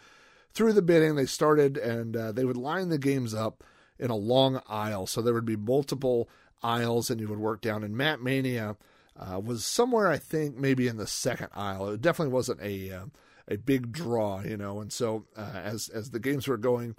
through 0.54 0.74
the 0.74 0.82
bidding, 0.82 1.16
they 1.16 1.26
started 1.26 1.78
and 1.78 2.16
uh, 2.16 2.32
they 2.32 2.46
would 2.46 2.58
line 2.58 2.90
the 2.90 2.98
games 2.98 3.34
up 3.34 3.64
in 4.00 4.10
a 4.10 4.16
long 4.16 4.62
aisle. 4.68 5.08
So 5.08 5.22
there 5.22 5.34
would 5.34 5.46
be 5.46 5.56
multiple 5.56 6.30
aisles, 6.64 7.10
and 7.10 7.20
you 7.20 7.28
would 7.28 7.40
work 7.40 7.62
down. 7.62 7.84
And 7.84 7.96
Mat 7.96 8.22
Mania 8.22 8.76
uh, 9.18 9.40
was 9.40 9.66
somewhere, 9.66 10.08
I 10.08 10.18
think, 10.18 10.58
maybe 10.58 10.88
in 10.88 10.98
the 10.98 11.08
second 11.08 11.50
aisle. 11.54 11.90
It 11.90 12.02
definitely 12.02 12.34
wasn't 12.34 12.62
a 12.62 12.92
uh, 12.92 13.06
a 13.48 13.58
big 13.58 13.92
draw, 13.92 14.42
you 14.42 14.58
know. 14.58 14.82
And 14.82 14.92
so 14.92 15.26
uh, 15.38 15.52
as 15.54 15.90
as 15.90 16.12
the 16.12 16.20
games 16.20 16.48
were 16.48 16.58
going. 16.58 16.96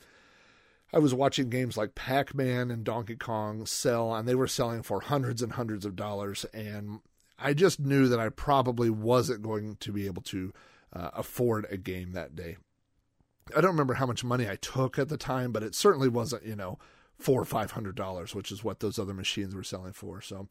I 0.92 1.00
was 1.00 1.12
watching 1.12 1.50
games 1.50 1.76
like 1.76 1.97
Pac 1.97 2.33
Man 2.33 2.71
and 2.71 2.85
Donkey 2.85 3.16
Kong 3.16 3.66
sell, 3.66 4.14
and 4.14 4.26
they 4.26 4.37
were 4.37 4.47
selling 4.47 4.83
for 4.83 5.00
hundreds 5.00 5.42
and 5.42 5.52
hundreds 5.52 5.85
of 5.85 5.97
dollars. 5.97 6.47
And 6.54 7.00
I 7.38 7.54
just 7.54 7.80
knew 7.80 8.06
that 8.09 8.21
I 8.21 8.28
probably 8.28 8.88
wasn't 8.88 9.42
going 9.42 9.76
to 9.80 9.92
be 9.92 10.06
able 10.06 10.23
to 10.23 10.52
uh, 10.93 11.11
afford 11.14 11.66
a 11.71 11.76
game 11.76 12.12
that 12.12 12.35
day. 12.35 12.57
I 13.57 13.61
don't 13.61 13.73
remember 13.73 13.95
how 13.95 14.07
much 14.07 14.25
money 14.25 14.49
I 14.49 14.57
took 14.57 14.99
at 14.99 15.09
the 15.09 15.16
time, 15.16 15.52
but 15.52 15.62
it 15.62 15.75
certainly 15.75 16.09
wasn't, 16.09 16.45
you 16.45 16.57
know, 16.57 16.78
four 17.19 17.40
or 17.40 17.45
five 17.45 17.73
hundred 17.73 17.95
dollars, 17.95 18.35
which 18.35 18.50
is 18.50 18.64
what 18.64 18.81
those 18.81 18.99
other 18.99 19.14
machines 19.14 19.55
were 19.55 19.62
selling 19.62 19.93
for. 19.93 20.21
So 20.21 20.49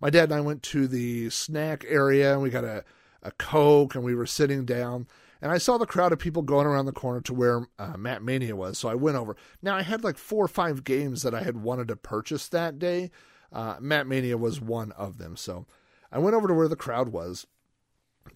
my 0.00 0.10
dad 0.10 0.24
and 0.24 0.34
I 0.34 0.40
went 0.40 0.62
to 0.64 0.86
the 0.86 1.30
snack 1.30 1.84
area 1.88 2.32
and 2.32 2.42
we 2.42 2.50
got 2.50 2.64
a, 2.64 2.84
a 3.22 3.30
Coke 3.32 3.94
and 3.94 4.04
we 4.04 4.14
were 4.14 4.26
sitting 4.26 4.64
down 4.64 5.06
and 5.44 5.52
I 5.52 5.58
saw 5.58 5.76
the 5.76 5.84
crowd 5.84 6.10
of 6.10 6.18
people 6.18 6.40
going 6.40 6.66
around 6.66 6.86
the 6.86 6.92
corner 6.92 7.20
to 7.20 7.34
where 7.34 7.68
uh, 7.78 7.98
Mat 7.98 8.22
Mania 8.22 8.56
was. 8.56 8.78
So 8.78 8.88
I 8.88 8.94
went 8.94 9.18
over. 9.18 9.36
Now 9.60 9.76
I 9.76 9.82
had 9.82 10.02
like 10.02 10.16
four 10.16 10.42
or 10.42 10.48
five 10.48 10.84
games 10.84 11.22
that 11.22 11.34
I 11.34 11.42
had 11.42 11.58
wanted 11.58 11.88
to 11.88 11.96
purchase 11.96 12.48
that 12.48 12.78
day. 12.78 13.10
Uh, 13.52 13.76
Mat 13.78 14.06
Mania 14.06 14.38
was 14.38 14.60
one 14.60 14.92
of 14.92 15.18
them. 15.18 15.36
So 15.36 15.66
I 16.10 16.18
went 16.18 16.34
over 16.34 16.48
to 16.48 16.54
where 16.54 16.66
the 16.66 16.76
crowd 16.76 17.10
was. 17.10 17.46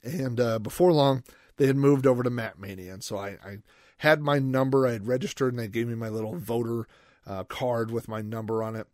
And 0.08 0.40
uh, 0.40 0.58
before 0.58 0.92
long, 0.92 1.22
they 1.56 1.66
had 1.66 1.76
moved 1.76 2.06
over 2.06 2.22
to 2.22 2.30
Mat 2.30 2.58
Mania. 2.58 2.94
And 2.94 3.04
so 3.04 3.18
I, 3.18 3.36
I 3.44 3.58
had 3.98 4.20
my 4.20 4.38
number. 4.38 4.86
I 4.86 4.92
had 4.92 5.06
registered 5.06 5.52
and 5.52 5.58
they 5.58 5.68
gave 5.68 5.88
me 5.88 5.94
my 5.94 6.08
little 6.08 6.36
voter 6.36 6.86
uh, 7.26 7.44
card 7.44 7.90
with 7.90 8.08
my 8.08 8.22
number 8.22 8.62
on 8.62 8.74
it. 8.76 8.86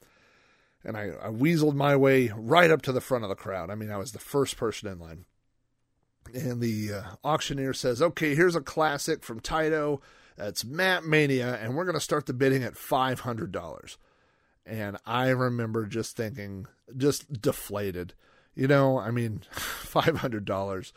And 0.82 0.96
I, 0.96 1.12
I 1.22 1.28
weaseled 1.28 1.74
my 1.74 1.96
way 1.96 2.30
right 2.36 2.70
up 2.70 2.82
to 2.82 2.92
the 2.92 3.00
front 3.00 3.24
of 3.24 3.30
the 3.30 3.36
crowd. 3.36 3.70
I 3.70 3.74
mean, 3.74 3.90
I 3.90 3.96
was 3.96 4.12
the 4.12 4.18
first 4.18 4.56
person 4.56 4.88
in 4.88 4.98
line. 4.98 5.24
And 6.34 6.60
the 6.60 6.92
uh, 6.92 7.02
auctioneer 7.22 7.72
says, 7.72 8.02
okay, 8.02 8.34
here's 8.34 8.56
a 8.56 8.60
classic 8.60 9.22
from 9.22 9.40
Taito. 9.40 10.00
It's 10.36 10.64
Mat 10.64 11.04
Mania, 11.04 11.58
and 11.60 11.76
we're 11.76 11.84
going 11.84 11.94
to 11.94 12.00
start 12.00 12.26
the 12.26 12.32
bidding 12.32 12.64
at 12.64 12.74
$500. 12.74 13.96
And 14.66 14.96
I 15.06 15.28
remember 15.28 15.86
just 15.86 16.16
thinking, 16.16 16.66
just 16.96 17.40
deflated. 17.40 18.14
You 18.54 18.68
know, 18.68 18.98
I 18.98 19.10
mean, 19.10 19.42
$500. 19.54 20.92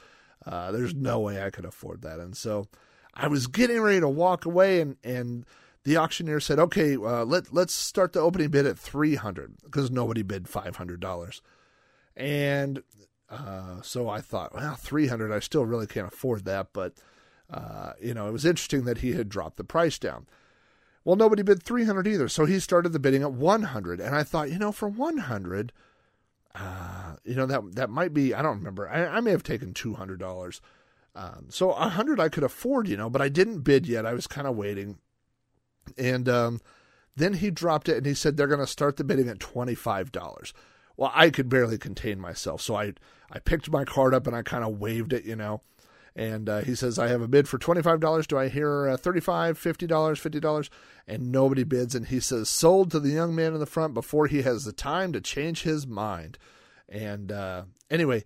Uh, 0.46 0.72
there's 0.72 0.94
no 0.94 1.20
way 1.20 1.44
I 1.44 1.50
could 1.50 1.66
afford 1.66 2.02
that. 2.04 2.20
And 2.20 2.36
so 2.36 2.68
I 3.14 3.28
was 3.28 3.48
getting 3.48 3.82
ready 3.82 4.00
to 4.00 4.10
walk 4.10 4.46
away, 4.46 4.80
and, 4.80 4.96
and 5.04 5.46
the 5.84 5.98
auctioneer 5.98 6.40
said, 6.40 6.60
okay, 6.60 6.96
uh, 6.96 7.26
let, 7.26 7.54
let's 7.54 7.74
start 7.74 8.14
the 8.14 8.20
opening 8.20 8.50
bid 8.50 8.66
at 8.66 8.78
300 8.78 9.56
because 9.64 9.90
nobody 9.90 10.22
bid 10.22 10.44
$500. 10.44 11.42
And 12.16 12.84
uh, 13.30 13.82
so 13.82 14.10
I 14.10 14.22
thought, 14.22 14.54
well, 14.54 14.76
300, 14.76 15.32
I 15.32 15.40
still 15.40 15.66
really 15.66 15.88
can't 15.88 16.08
afford 16.08 16.46
that. 16.46 16.68
But, 16.74 16.94
uh, 17.50 17.94
you 18.02 18.14
know, 18.14 18.28
it 18.28 18.34
was 18.34 18.46
interesting 18.46 18.86
that 18.86 19.00
he 19.00 19.14
had 19.14 19.30
dropped 19.30 19.58
the 19.58 19.64
price 19.64 19.98
down. 19.98 20.28
Well, 21.04 21.16
nobody 21.16 21.42
bid 21.42 21.64
300 21.64 22.06
either. 22.06 22.28
So 22.28 22.46
he 22.46 22.60
started 22.60 22.90
the 22.90 23.00
bidding 23.00 23.24
at 23.24 23.32
100. 23.32 24.02
And 24.02 24.14
I 24.14 24.24
thought, 24.24 24.52
you 24.52 24.60
know, 24.60 24.72
for 24.74 24.90
100, 24.90 25.72
uh, 26.58 27.16
you 27.24 27.36
know, 27.36 27.46
that, 27.46 27.76
that 27.76 27.90
might 27.90 28.14
be, 28.14 28.34
I 28.34 28.42
don't 28.42 28.58
remember. 28.58 28.90
I, 28.90 29.06
I 29.06 29.20
may 29.22 29.32
have 29.32 29.44
taken 29.44 29.74
$200. 29.74 30.60
Um, 31.16 31.46
so 31.50 31.68
100 31.68 32.20
I 32.20 32.30
could 32.30 32.44
afford, 32.44 32.88
you 32.88 32.98
know, 32.98 33.10
but 33.10 33.22
I 33.22 33.30
didn't 33.30 33.62
bid 33.62 33.88
yet. 33.88 34.06
I 34.06 34.14
was 34.14 34.28
kind 34.28 34.48
of 34.48 34.56
waiting. 34.56 34.98
And, 35.98 36.28
um, 36.28 36.62
then 37.16 37.34
he 37.34 37.50
dropped 37.50 37.90
it 37.90 37.98
and 37.98 38.06
he 38.06 38.14
said 38.14 38.38
they're 38.38 38.46
going 38.46 38.60
to 38.60 38.68
start 38.68 38.98
the 38.98 39.04
bidding 39.04 39.28
at 39.28 39.40
$25 39.40 40.54
well, 40.98 41.12
I 41.14 41.30
could 41.30 41.48
barely 41.48 41.78
contain 41.78 42.20
myself. 42.20 42.62
So 42.62 42.76
I, 42.76 42.94
I 43.32 43.40
picked 43.40 43.72
my 43.72 43.86
card 43.86 44.14
up 44.14 44.28
and 44.28 44.36
I 44.36 44.42
kind 44.42 44.64
of 44.64 44.80
waved 44.80 45.14
it, 45.14 45.24
you 45.24 45.36
know. 45.36 45.62
And 46.18 46.50
uh, 46.50 46.62
he 46.62 46.74
says, 46.74 46.98
I 46.98 47.10
have 47.10 47.22
a 47.22 47.28
bid 47.28 47.48
for 47.48 47.60
$25. 47.60 48.26
Do 48.26 48.40
I 48.40 48.48
hear 48.48 48.90
uh, 48.90 48.98
$35, 48.98 49.54
$50, 49.54 49.88
$50? 49.88 50.70
And 51.08 51.32
nobody 51.32 51.64
bids. 51.64 51.94
And 51.94 52.08
he 52.08 52.20
says, 52.20 52.50
sold 52.50 52.90
to 52.92 53.00
the 53.00 53.12
young 53.12 53.36
man 53.36 53.54
in 53.54 53.60
the 53.60 53.68
front 53.68 53.94
before 53.94 54.26
he 54.26 54.42
has 54.42 54.66
the 54.66 54.74
time 54.74 55.14
to 55.14 55.22
change 55.22 55.62
his 55.62 55.86
mind. 55.86 56.40
And 56.90 57.32
uh, 57.32 57.66
anyway, 57.92 58.24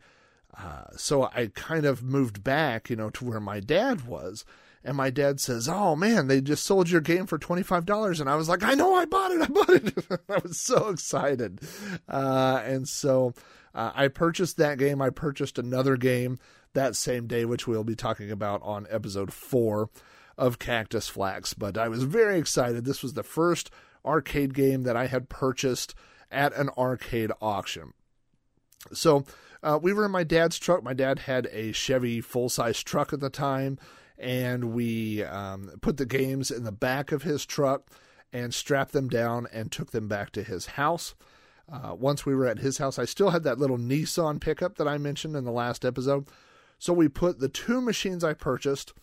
uh, 0.57 0.85
so 0.95 1.23
I 1.23 1.51
kind 1.53 1.85
of 1.85 2.01
moved 2.01 2.45
back, 2.45 2.89
you 2.89 2.95
know, 2.95 3.09
to 3.09 3.25
where 3.25 3.41
my 3.41 3.59
dad 3.59 4.07
was. 4.07 4.45
And 4.83 4.97
my 4.97 5.11
dad 5.11 5.39
says, 5.39 5.69
"Oh 5.69 5.95
man, 5.95 6.25
they 6.25 6.41
just 6.41 6.63
sold 6.63 6.89
your 6.89 7.01
game 7.01 7.27
for 7.27 7.37
twenty 7.37 7.61
five 7.61 7.85
dollars," 7.85 8.19
and 8.19 8.27
I 8.27 8.35
was 8.35 8.49
like, 8.49 8.63
"I 8.63 8.73
know, 8.73 8.95
I 8.95 9.05
bought 9.05 9.29
it, 9.29 9.41
I 9.43 9.45
bought 9.45 9.69
it." 9.69 9.93
I 10.27 10.39
was 10.39 10.59
so 10.59 10.89
excited, 10.89 11.61
uh, 12.09 12.63
and 12.65 12.87
so 12.87 13.35
uh, 13.75 13.91
I 13.93 14.07
purchased 14.07 14.57
that 14.57 14.79
game. 14.79 14.99
I 14.99 15.11
purchased 15.11 15.59
another 15.59 15.97
game 15.97 16.39
that 16.73 16.95
same 16.95 17.27
day, 17.27 17.45
which 17.45 17.67
we'll 17.67 17.83
be 17.83 17.95
talking 17.95 18.31
about 18.31 18.61
on 18.63 18.87
episode 18.89 19.33
four 19.33 19.89
of 20.37 20.59
Cactus 20.59 21.07
Flack's. 21.07 21.53
But 21.53 21.77
I 21.77 21.87
was 21.87 22.03
very 22.03 22.37
excited. 22.37 22.85
This 22.85 23.03
was 23.03 23.13
the 23.13 23.23
first 23.23 23.69
arcade 24.05 24.53
game 24.53 24.83
that 24.83 24.97
I 24.97 25.07
had 25.07 25.29
purchased 25.29 25.93
at 26.31 26.53
an 26.53 26.69
arcade 26.77 27.31
auction. 27.41 27.93
So 28.93 29.25
uh, 29.61 29.79
we 29.81 29.93
were 29.93 30.05
in 30.05 30.11
my 30.11 30.23
dad's 30.23 30.57
truck. 30.57 30.83
My 30.83 30.93
dad 30.93 31.19
had 31.19 31.47
a 31.51 31.71
Chevy 31.71 32.21
full 32.21 32.49
size 32.49 32.81
truck 32.81 33.13
at 33.13 33.19
the 33.19 33.29
time 33.29 33.77
and 34.21 34.71
we 34.71 35.23
um, 35.23 35.71
put 35.81 35.97
the 35.97 36.05
games 36.05 36.51
in 36.51 36.63
the 36.63 36.71
back 36.71 37.11
of 37.11 37.23
his 37.23 37.45
truck 37.45 37.87
and 38.31 38.53
strapped 38.53 38.93
them 38.93 39.09
down 39.09 39.47
and 39.51 39.71
took 39.71 39.91
them 39.91 40.07
back 40.07 40.31
to 40.31 40.43
his 40.43 40.67
house. 40.67 41.15
Uh, 41.71 41.95
once 41.95 42.25
we 42.25 42.35
were 42.35 42.45
at 42.45 42.59
his 42.59 42.77
house, 42.77 42.99
I 42.99 43.05
still 43.05 43.31
had 43.31 43.43
that 43.43 43.57
little 43.57 43.79
Nissan 43.79 44.39
pickup 44.39 44.75
that 44.75 44.87
I 44.87 44.97
mentioned 44.99 45.35
in 45.35 45.43
the 45.43 45.51
last 45.51 45.83
episode. 45.83 46.27
So 46.81 46.93
we 46.93 47.09
put 47.09 47.37
the 47.37 47.47
two 47.47 47.79
machines 47.79 48.23
I 48.23 48.33
purchased 48.33 48.93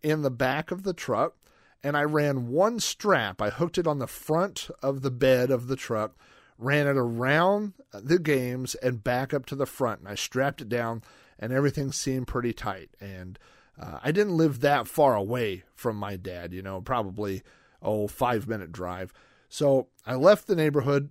in 0.00 0.22
the 0.22 0.30
back 0.30 0.70
of 0.70 0.84
the 0.84 0.92
truck 0.92 1.34
and 1.82 1.96
I 1.96 2.04
ran 2.04 2.46
one 2.46 2.78
strap. 2.78 3.42
I 3.42 3.50
hooked 3.50 3.78
it 3.78 3.86
on 3.88 3.98
the 3.98 4.06
front 4.06 4.70
of 4.80 5.02
the 5.02 5.10
bed 5.10 5.50
of 5.50 5.66
the 5.66 5.74
truck, 5.74 6.14
ran 6.56 6.86
it 6.86 6.96
around 6.96 7.72
the 7.92 8.20
games 8.20 8.76
and 8.76 9.02
back 9.02 9.34
up 9.34 9.44
to 9.46 9.56
the 9.56 9.66
front. 9.66 9.98
And 9.98 10.08
I 10.08 10.14
strapped 10.14 10.60
it 10.60 10.68
down 10.68 11.02
and 11.36 11.52
everything 11.52 11.90
seemed 11.90 12.28
pretty 12.28 12.52
tight. 12.52 12.90
And 13.00 13.40
uh, 13.76 13.98
I 14.04 14.12
didn't 14.12 14.36
live 14.36 14.60
that 14.60 14.86
far 14.86 15.16
away 15.16 15.64
from 15.74 15.96
my 15.96 16.14
dad, 16.14 16.52
you 16.52 16.62
know, 16.62 16.80
probably, 16.80 17.42
oh, 17.82 18.06
five 18.06 18.46
minute 18.46 18.70
drive. 18.70 19.12
So 19.48 19.88
I 20.06 20.14
left 20.14 20.46
the 20.46 20.54
neighborhood. 20.54 21.10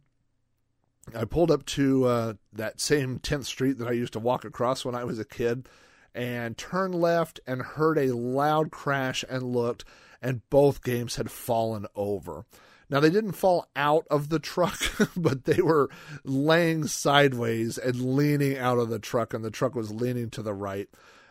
I 1.14 1.26
pulled 1.26 1.52
up 1.52 1.66
to 1.66 2.06
uh, 2.06 2.34
that 2.54 2.80
same 2.80 3.20
10th 3.20 3.46
Street 3.46 3.80
that 3.80 3.90
I 3.90 3.92
used 3.92 4.14
to 4.14 4.20
walk 4.20 4.46
across 4.46 4.86
when 4.86 4.96
I 4.96 5.04
was 5.04 5.20
a 5.20 5.26
kid 5.26 5.68
and 6.16 6.58
turned 6.58 6.96
left 6.96 7.42
and 7.46 7.62
heard 7.62 7.98
a 7.98 8.16
loud 8.16 8.72
crash 8.72 9.26
and 9.30 9.44
looked, 9.44 9.84
and 10.22 10.50
both 10.50 10.82
games 10.82 11.18
had 11.18 11.30
fallen 11.30 11.86
over. 11.94 12.46
Now, 12.90 13.00
they 13.00 13.10
didn't 13.10 13.34
fall 13.34 13.68
out 13.76 14.06
of 14.10 14.30
the 14.30 14.40
truck, 14.40 14.80
but 15.18 15.44
they 15.44 15.62
were 15.62 15.90
laying 16.24 16.88
sideways 16.88 17.78
and 17.78 18.16
leaning 18.16 18.58
out 18.58 18.78
of 18.78 18.90
the 18.90 19.00
truck, 19.00 19.34
and 19.34 19.44
the 19.44 19.52
truck 19.52 19.76
was 19.76 19.92
leaning 19.92 20.30
to 20.32 20.42
the 20.42 20.54
right. 20.54 20.88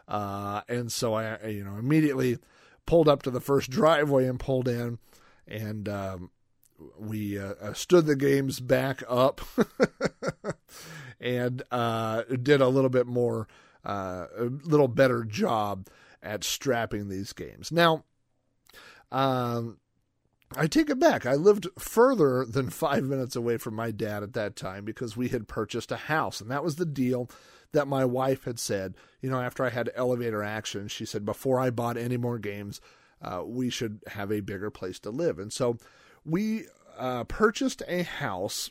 Uh, 0.06 0.60
and 0.68 0.92
so 0.92 1.14
I, 1.14 1.46
you 1.46 1.64
know, 1.64 1.76
immediately 1.76 2.38
pulled 2.86 3.08
up 3.08 3.22
to 3.22 3.30
the 3.30 3.40
first 3.40 3.70
driveway 3.70 4.26
and 4.26 4.38
pulled 4.38 4.68
in, 4.68 4.98
and 5.48 5.88
um, 5.88 6.30
we 6.98 7.38
uh, 7.38 7.54
uh 7.60 7.72
stood 7.72 8.04
the 8.04 8.16
games 8.16 8.60
back 8.60 9.02
up 9.08 9.40
and 11.20 11.62
uh, 11.70 12.22
did 12.42 12.60
a 12.60 12.68
little 12.68 12.90
bit 12.90 13.06
more, 13.06 13.48
uh, 13.84 14.26
a 14.36 14.44
little 14.44 14.88
better 14.88 15.24
job 15.24 15.88
at 16.22 16.44
strapping 16.44 17.08
these 17.08 17.32
games. 17.32 17.70
Now, 17.70 18.04
um, 19.12 19.78
I 20.56 20.66
take 20.66 20.90
it 20.90 20.98
back. 20.98 21.26
I 21.26 21.34
lived 21.34 21.68
further 21.78 22.44
than 22.44 22.70
five 22.70 23.04
minutes 23.04 23.36
away 23.36 23.56
from 23.56 23.74
my 23.74 23.90
dad 23.90 24.22
at 24.22 24.34
that 24.34 24.56
time 24.56 24.84
because 24.84 25.16
we 25.16 25.28
had 25.28 25.48
purchased 25.48 25.92
a 25.92 25.96
house. 25.96 26.40
And 26.40 26.50
that 26.50 26.64
was 26.64 26.76
the 26.76 26.86
deal 26.86 27.28
that 27.72 27.88
my 27.88 28.04
wife 28.04 28.44
had 28.44 28.58
said. 28.58 28.94
You 29.20 29.30
know, 29.30 29.40
after 29.40 29.64
I 29.64 29.70
had 29.70 29.90
elevator 29.94 30.42
action, 30.42 30.88
she 30.88 31.04
said, 31.04 31.24
before 31.24 31.58
I 31.58 31.70
bought 31.70 31.96
any 31.96 32.16
more 32.16 32.38
games, 32.38 32.80
uh, 33.20 33.42
we 33.44 33.70
should 33.70 34.00
have 34.08 34.30
a 34.30 34.40
bigger 34.40 34.70
place 34.70 34.98
to 35.00 35.10
live. 35.10 35.38
And 35.38 35.52
so 35.52 35.78
we 36.24 36.66
uh, 36.98 37.24
purchased 37.24 37.82
a 37.88 38.02
house 38.02 38.70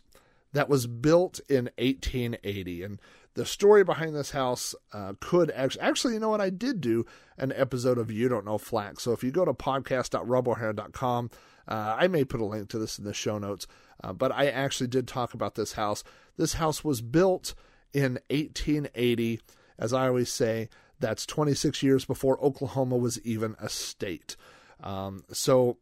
that 0.53 0.69
was 0.69 0.87
built 0.87 1.39
in 1.49 1.65
1880. 1.77 2.83
And 2.83 2.99
the 3.33 3.45
story 3.45 3.83
behind 3.83 4.15
this 4.15 4.31
house 4.31 4.73
uh, 4.93 5.13
could 5.19 5.51
actually, 5.51 5.81
actually, 5.81 6.13
you 6.13 6.19
know 6.19 6.29
what? 6.29 6.41
I 6.41 6.49
did 6.49 6.79
do 6.79 7.05
an 7.37 7.51
episode 7.55 7.97
of 7.97 8.11
You 8.11 8.29
Don't 8.29 8.45
Know 8.45 8.57
Flack. 8.57 8.99
So 8.99 9.11
if 9.11 9.23
you 9.23 9.31
go 9.31 9.45
to 9.45 9.53
podcast.robohara.com, 9.53 11.31
uh, 11.67 11.95
I 11.97 12.07
may 12.07 12.23
put 12.23 12.41
a 12.41 12.45
link 12.45 12.69
to 12.69 12.79
this 12.79 12.99
in 12.99 13.05
the 13.05 13.13
show 13.13 13.37
notes. 13.37 13.67
Uh, 14.03 14.13
but 14.13 14.31
I 14.31 14.47
actually 14.47 14.87
did 14.87 15.07
talk 15.07 15.33
about 15.33 15.55
this 15.55 15.73
house. 15.73 16.03
This 16.37 16.53
house 16.53 16.83
was 16.83 17.01
built 17.01 17.55
in 17.93 18.19
1880. 18.29 19.39
As 19.79 19.93
I 19.93 20.07
always 20.07 20.31
say, 20.31 20.69
that's 20.99 21.25
26 21.25 21.81
years 21.81 22.05
before 22.05 22.39
Oklahoma 22.43 22.97
was 22.97 23.19
even 23.21 23.55
a 23.59 23.69
state. 23.69 24.35
Um, 24.81 25.23
so 25.31 25.77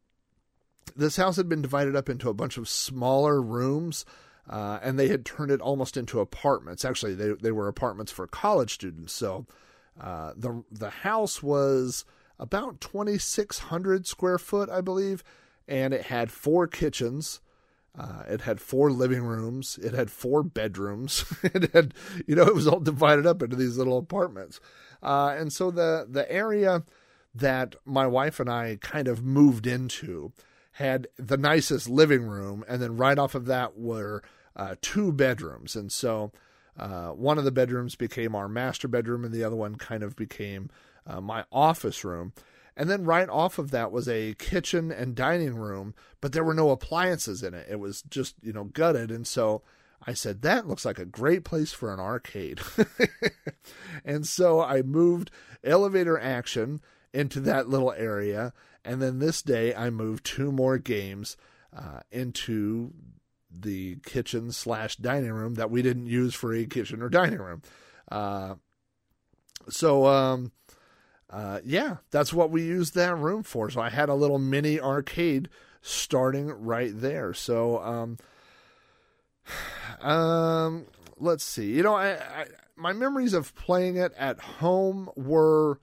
this 0.96 1.18
house 1.18 1.36
had 1.36 1.50
been 1.50 1.62
divided 1.62 1.96
up 1.96 2.10
into 2.10 2.30
a 2.30 2.34
bunch 2.34 2.58
of 2.58 2.70
smaller 2.70 3.42
rooms 3.42 4.06
uh, 4.50 4.80
and 4.82 4.98
they 4.98 5.08
had 5.08 5.26
turned 5.26 5.52
it 5.52 5.62
almost 5.62 5.98
into 5.98 6.20
apartments. 6.20 6.84
Actually, 6.86 7.16
they 7.16 7.34
they 7.34 7.52
were 7.52 7.68
apartments 7.68 8.12
for 8.12 8.28
college 8.28 8.74
students. 8.74 9.14
So 9.14 9.46
uh, 10.00 10.34
the 10.36 10.64
the 10.72 10.90
house 10.90 11.44
was 11.44 12.06
about 12.40 12.82
twenty 12.82 13.18
six 13.18 13.60
hundred 13.60 14.08
square 14.08 14.38
foot, 14.38 14.70
I 14.70 14.82
believe, 14.82 15.24
and 15.68 15.94
it 15.94 16.04
had 16.04 16.32
four 16.32 16.68
kitchens. 16.68 17.42
Uh, 17.98 18.24
it 18.30 18.42
had 18.42 18.62
four 18.62 18.90
living 18.90 19.22
rooms. 19.22 19.78
It 19.84 19.94
had 19.94 20.10
four 20.10 20.44
bedrooms. 20.44 21.26
it 21.44 21.74
had, 21.74 21.94
you 22.26 22.36
know, 22.36 22.44
it 22.44 22.56
was 22.56 22.66
all 22.66 22.80
divided 22.80 23.28
up 23.28 23.44
into 23.44 23.58
these 23.58 23.78
little 23.78 23.98
apartments. 23.98 24.62
Uh, 25.04 25.36
and 25.38 25.52
so 25.52 25.72
the 25.72 26.08
the 26.10 26.30
area 26.32 26.84
that 27.34 27.76
my 27.86 28.08
wife 28.08 28.40
and 28.40 28.50
I 28.50 28.78
kind 28.82 29.08
of 29.08 29.24
moved 29.24 29.68
into 29.68 30.32
had 30.74 31.08
the 31.18 31.38
nicest 31.38 31.90
living 31.90 32.24
room, 32.24 32.64
and 32.68 32.82
then 32.82 32.98
right 32.98 33.18
off 33.18 33.36
of 33.36 33.46
that 33.46 33.78
were 33.78 34.24
uh, 34.56 34.76
two 34.82 35.12
bedrooms. 35.12 35.76
And 35.76 35.92
so 35.92 36.32
uh, 36.78 37.10
one 37.10 37.38
of 37.38 37.44
the 37.44 37.52
bedrooms 37.52 37.96
became 37.96 38.36
our 38.36 38.48
master 38.48 38.88
bedroom, 38.88 39.26
and 39.26 39.34
the 39.34 39.44
other 39.44 39.56
one 39.56 39.76
kind 39.76 40.04
of 40.04 40.16
became 40.16 40.70
uh, 41.06 41.22
my 41.22 41.46
office 41.52 42.04
room. 42.04 42.34
And 42.78 42.90
then 42.90 43.04
right 43.04 43.30
off 43.30 43.60
of 43.60 43.72
that 43.72 43.92
was 43.92 44.08
a 44.08 44.34
kitchen 44.36 44.92
and 44.92 45.14
dining 45.14 45.56
room, 45.56 45.94
but 46.22 46.32
there 46.32 46.44
were 46.44 46.54
no 46.54 46.70
appliances 46.70 47.44
in 47.44 47.54
it. 47.54 47.68
It 47.70 47.80
was 47.80 48.02
just, 48.04 48.36
you 48.42 48.54
know, 48.54 48.64
gutted. 48.64 49.12
And 49.12 49.28
so 49.28 49.62
I 50.08 50.14
said, 50.14 50.42
that 50.42 50.68
looks 50.68 50.86
like 50.86 50.98
a 50.98 51.06
great 51.06 51.44
place 51.44 51.74
for 51.74 51.94
an 51.94 52.00
arcade. 52.00 52.62
and 54.06 54.26
so 54.26 54.62
I 54.62 54.82
moved 54.82 55.32
elevator 55.64 56.18
action 56.18 56.82
into 57.14 57.40
that 57.42 57.70
little 57.70 57.92
area. 57.92 58.54
And 58.84 59.02
then 59.02 59.20
this 59.20 59.42
day 59.42 59.76
I 59.76 59.90
moved 59.90 60.26
two 60.26 60.52
more 60.52 60.78
games 60.78 61.38
uh, 61.76 62.02
into 62.12 62.94
the 63.50 63.98
kitchen 64.06 64.52
slash 64.52 64.96
dining 64.96 65.32
room 65.32 65.56
that 65.56 65.70
we 65.70 65.82
didn't 65.82 66.08
use 66.08 66.34
for 66.34 66.54
a 66.54 66.66
kitchen 66.66 67.02
or 67.02 67.10
dining 67.10 67.40
room. 67.40 67.62
Uh, 68.10 68.56
so, 69.70 70.06
um, 70.08 70.52
uh, 71.30 71.60
yeah, 71.64 71.98
that's 72.12 72.34
what 72.34 72.52
we 72.52 72.64
used 72.64 72.96
that 72.96 73.18
room 73.18 73.44
for. 73.44 73.70
So 73.70 73.82
I 73.82 73.90
had 73.90 74.10
a 74.10 74.16
little 74.16 74.40
mini 74.40 74.80
arcade 74.80 75.50
starting 75.82 76.48
right 76.48 76.92
there. 76.94 77.34
So, 77.34 77.80
um, 77.82 78.18
um, 80.08 80.86
let's 81.18 81.44
see. 81.44 81.72
You 81.74 81.84
know, 81.84 81.96
I, 81.96 82.14
I, 82.14 82.46
my 82.76 82.94
memories 82.94 83.34
of 83.34 83.54
playing 83.56 83.98
it 83.98 84.14
at 84.18 84.40
home 84.40 85.10
were 85.16 85.80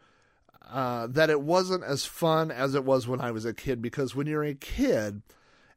uh, 0.71 1.07
that 1.09 1.31
it 1.31 1.41
wasn't 1.41 1.85
as 1.85 2.05
fun 2.05 2.51
as 2.51 2.75
it 2.75 2.85
was 2.85 3.09
when 3.09 3.21
I 3.21 3.31
was 3.31 3.45
a 3.45 3.55
kid 3.55 3.81
because 3.81 4.15
when 4.15 4.27
you're 4.27 4.45
a 4.45 4.55
kid 4.55 5.23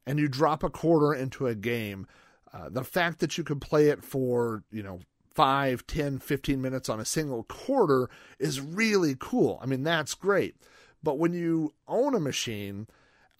and 0.06 0.18
you 0.18 0.28
drop 0.28 0.62
a 0.62 0.70
quarter 0.70 1.14
into 1.14 1.46
a 1.46 1.54
game, 1.54 2.06
uh, 2.52 2.68
the 2.68 2.84
fact 2.84 3.20
that 3.20 3.38
you 3.38 3.44
can 3.44 3.58
play 3.58 3.88
it 3.88 4.04
for, 4.04 4.62
you 4.70 4.82
know, 4.82 5.00
5, 5.34 5.86
10, 5.86 6.18
15 6.18 6.60
minutes 6.60 6.88
on 6.88 7.00
a 7.00 7.04
single 7.04 7.44
quarter 7.44 8.10
is 8.38 8.60
really 8.60 9.16
cool. 9.18 9.58
I 9.62 9.66
mean, 9.66 9.82
that's 9.82 10.14
great. 10.14 10.56
But 11.02 11.18
when 11.18 11.32
you 11.32 11.72
own 11.88 12.14
a 12.14 12.20
machine 12.20 12.86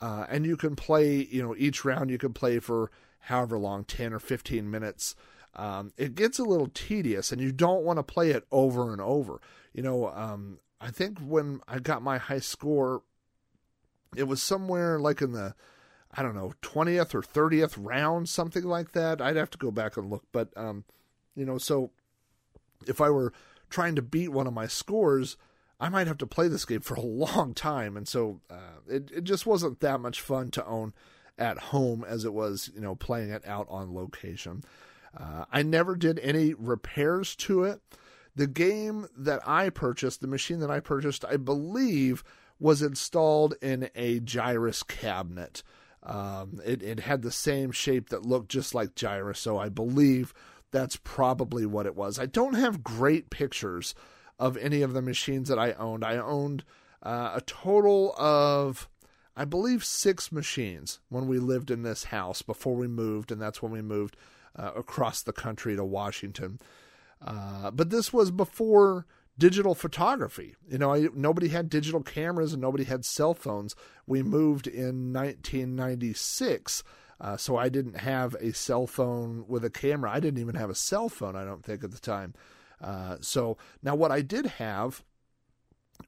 uh, 0.01 0.27
and 0.29 0.47
you 0.47 0.57
can 0.57 0.75
play, 0.75 1.29
you 1.31 1.43
know, 1.43 1.55
each 1.57 1.85
round 1.85 2.11
you 2.11 2.19
can 2.19 2.33
play 2.33 2.59
for 2.59 2.91
however 3.21 3.59
long, 3.59 3.85
10 3.85 4.15
or 4.15 4.19
15 4.19 4.71
minutes, 4.71 5.15
um, 5.55 5.93
it 5.99 6.15
gets 6.15 6.38
a 6.38 6.45
little 6.45 6.71
tedious 6.73 7.31
and 7.31 7.41
you 7.41 7.53
don't 7.53 7.85
want 7.85 7.99
to 7.99 8.03
play 8.03 8.31
it 8.31 8.47
over 8.51 8.93
and 8.93 9.01
over. 9.01 9.41
You 9.75 9.83
know, 9.83 10.09
um, 10.09 10.59
I 10.83 10.90
think 10.90 11.18
when 11.21 11.61
I 11.68 11.79
got 11.79 12.03
my 12.03 12.18
high 12.18 12.40
score, 12.40 13.03
it 14.16 14.25
was 14.25 14.42
somewhere 14.42 14.99
like 14.99 15.23
in 15.23 15.33
the 15.33 15.55
I 16.14 16.23
don't 16.23 16.35
know, 16.35 16.53
20th 16.61 17.14
or 17.14 17.23
30th 17.23 17.75
round, 17.79 18.29
something 18.29 18.64
like 18.64 18.92
that. 18.92 19.23
I'd 19.23 19.37
have 19.37 19.51
to 19.51 19.59
go 19.59 19.71
back 19.71 19.97
and 19.97 20.11
look. 20.11 20.25
But, 20.31 20.51
um, 20.57 20.85
you 21.35 21.47
know, 21.47 21.57
so 21.57 21.90
if 22.87 23.01
I 23.01 23.09
were 23.09 23.33
trying 23.71 23.95
to 23.95 24.03
beat 24.03 24.29
one 24.29 24.47
of 24.47 24.53
my 24.53 24.66
scores, 24.66 25.38
I 25.81 25.88
might 25.88 26.07
have 26.07 26.18
to 26.18 26.27
play 26.27 26.49
this 26.49 26.66
game 26.66 26.81
for 26.83 26.95
a 26.95 27.01
long 27.03 27.55
time. 27.55 27.97
And 27.97 28.07
so 28.07 28.40
uh, 28.51 28.81
it, 28.87 29.11
it 29.11 29.25
just 29.25 29.47
wasn't 29.47 29.81
that 29.81 30.01
much 30.01 30.21
fun 30.21 30.51
to 30.51 30.66
own 30.66 30.92
at 31.38 31.59
home 31.59 32.05
as 32.07 32.27
it 32.27 32.35
was, 32.35 32.71
you 32.75 32.81
know, 32.83 32.95
playing 32.95 33.31
it 33.31 33.47
out 33.47 33.66
on 33.71 33.95
location. 33.95 34.62
Uh, 35.16 35.47
I 35.51 35.62
never 35.62 35.97
did 35.97 36.18
any 36.18 36.53
repairs 36.53 37.35
to 37.37 37.64
it. 37.64 37.81
The 38.35 38.47
game 38.47 39.07
that 39.16 39.47
I 39.47 39.68
purchased, 39.71 40.21
the 40.21 40.27
machine 40.27 40.61
that 40.61 40.71
I 40.71 40.81
purchased, 40.81 41.25
I 41.25 41.37
believe 41.37 42.25
was 42.59 42.81
installed 42.81 43.55
in 43.61 43.90
a 43.95 44.21
Gyruss 44.21 44.87
cabinet. 44.87 45.62
Um, 46.03 46.61
it, 46.64 46.83
it 46.83 47.01
had 47.01 47.23
the 47.23 47.31
same 47.31 47.71
shape 47.73 48.09
that 48.09 48.27
looked 48.27 48.51
just 48.51 48.75
like 48.75 48.95
Gyruss, 48.95 49.37
so 49.37 49.59
I 49.59 49.68
believe 49.68 50.33
that's 50.71 50.97
probably 50.97 51.66
what 51.66 51.87
it 51.87 51.95
was. 51.95 52.18
I 52.18 52.27
don't 52.27 52.55
have 52.55 52.83
great 52.83 53.31
pictures 53.31 53.95
of 54.38 54.57
any 54.57 54.83
of 54.83 54.95
the 54.95 55.03
machines 55.03 55.49
that 55.49 55.59
I 55.59 55.73
owned. 55.73 56.05
I 56.05 56.16
owned 56.16 56.64
uh, 57.03 57.33
a 57.35 57.40
total 57.42 58.14
of, 58.16 58.88
I 59.37 59.45
believe, 59.45 59.85
six 59.85 60.33
machines 60.33 61.01
when 61.09 61.29
we 61.29 61.38
lived 61.38 61.71
in 61.71 61.83
this 61.83 62.05
house 62.05 62.42
before 62.42 62.75
we 62.75 62.88
moved, 62.88 63.31
and 63.31 63.40
that's 63.40 63.62
when 63.62 63.71
we 63.71 63.83
moved 63.83 64.16
uh, 64.57 64.73
across 64.75 65.23
the 65.23 65.33
country 65.33 65.77
to 65.77 65.85
Washington. 65.85 66.59
Uh, 67.25 67.71
but 67.71 67.91
this 67.91 68.13
was 68.13 68.31
before 68.31 69.07
digital 69.39 69.75
photography. 69.75 70.57
You 70.69 70.79
know, 70.79 70.93
I, 70.93 71.09
nobody 71.15 71.49
had 71.49 71.69
digital 71.69 72.03
cameras 72.03 72.53
and 72.53 72.63
nobody 72.63 72.85
had 72.85 73.05
cell 73.05 73.35
phones. 73.35 73.75
We 74.07 74.23
moved 74.23 74.67
in 74.67 75.13
1996. 75.13 76.83
Uh, 77.21 77.37
so 77.37 77.57
I 77.57 77.69
didn't 77.69 77.99
have 77.99 78.35
a 78.41 78.53
cell 78.53 78.87
phone 78.87 79.45
with 79.47 79.65
a 79.65 79.71
camera. 79.71 80.11
I 80.11 80.21
didn't 80.21 80.41
even 80.41 80.57
have 80.57 80.71
a 80.71 80.75
cell 80.75 81.09
phone, 81.09 81.37
I 81.37 81.45
don't 81.45 81.65
think, 81.65 81.85
at 81.85 81.93
the 81.93 82.01
time. 82.01 82.35
Uh, 82.81 83.19
so 83.21 83.57
now 83.83 83.95
what 83.95 84.11
I 84.11 84.23
did 84.23 84.47
have 84.47 85.05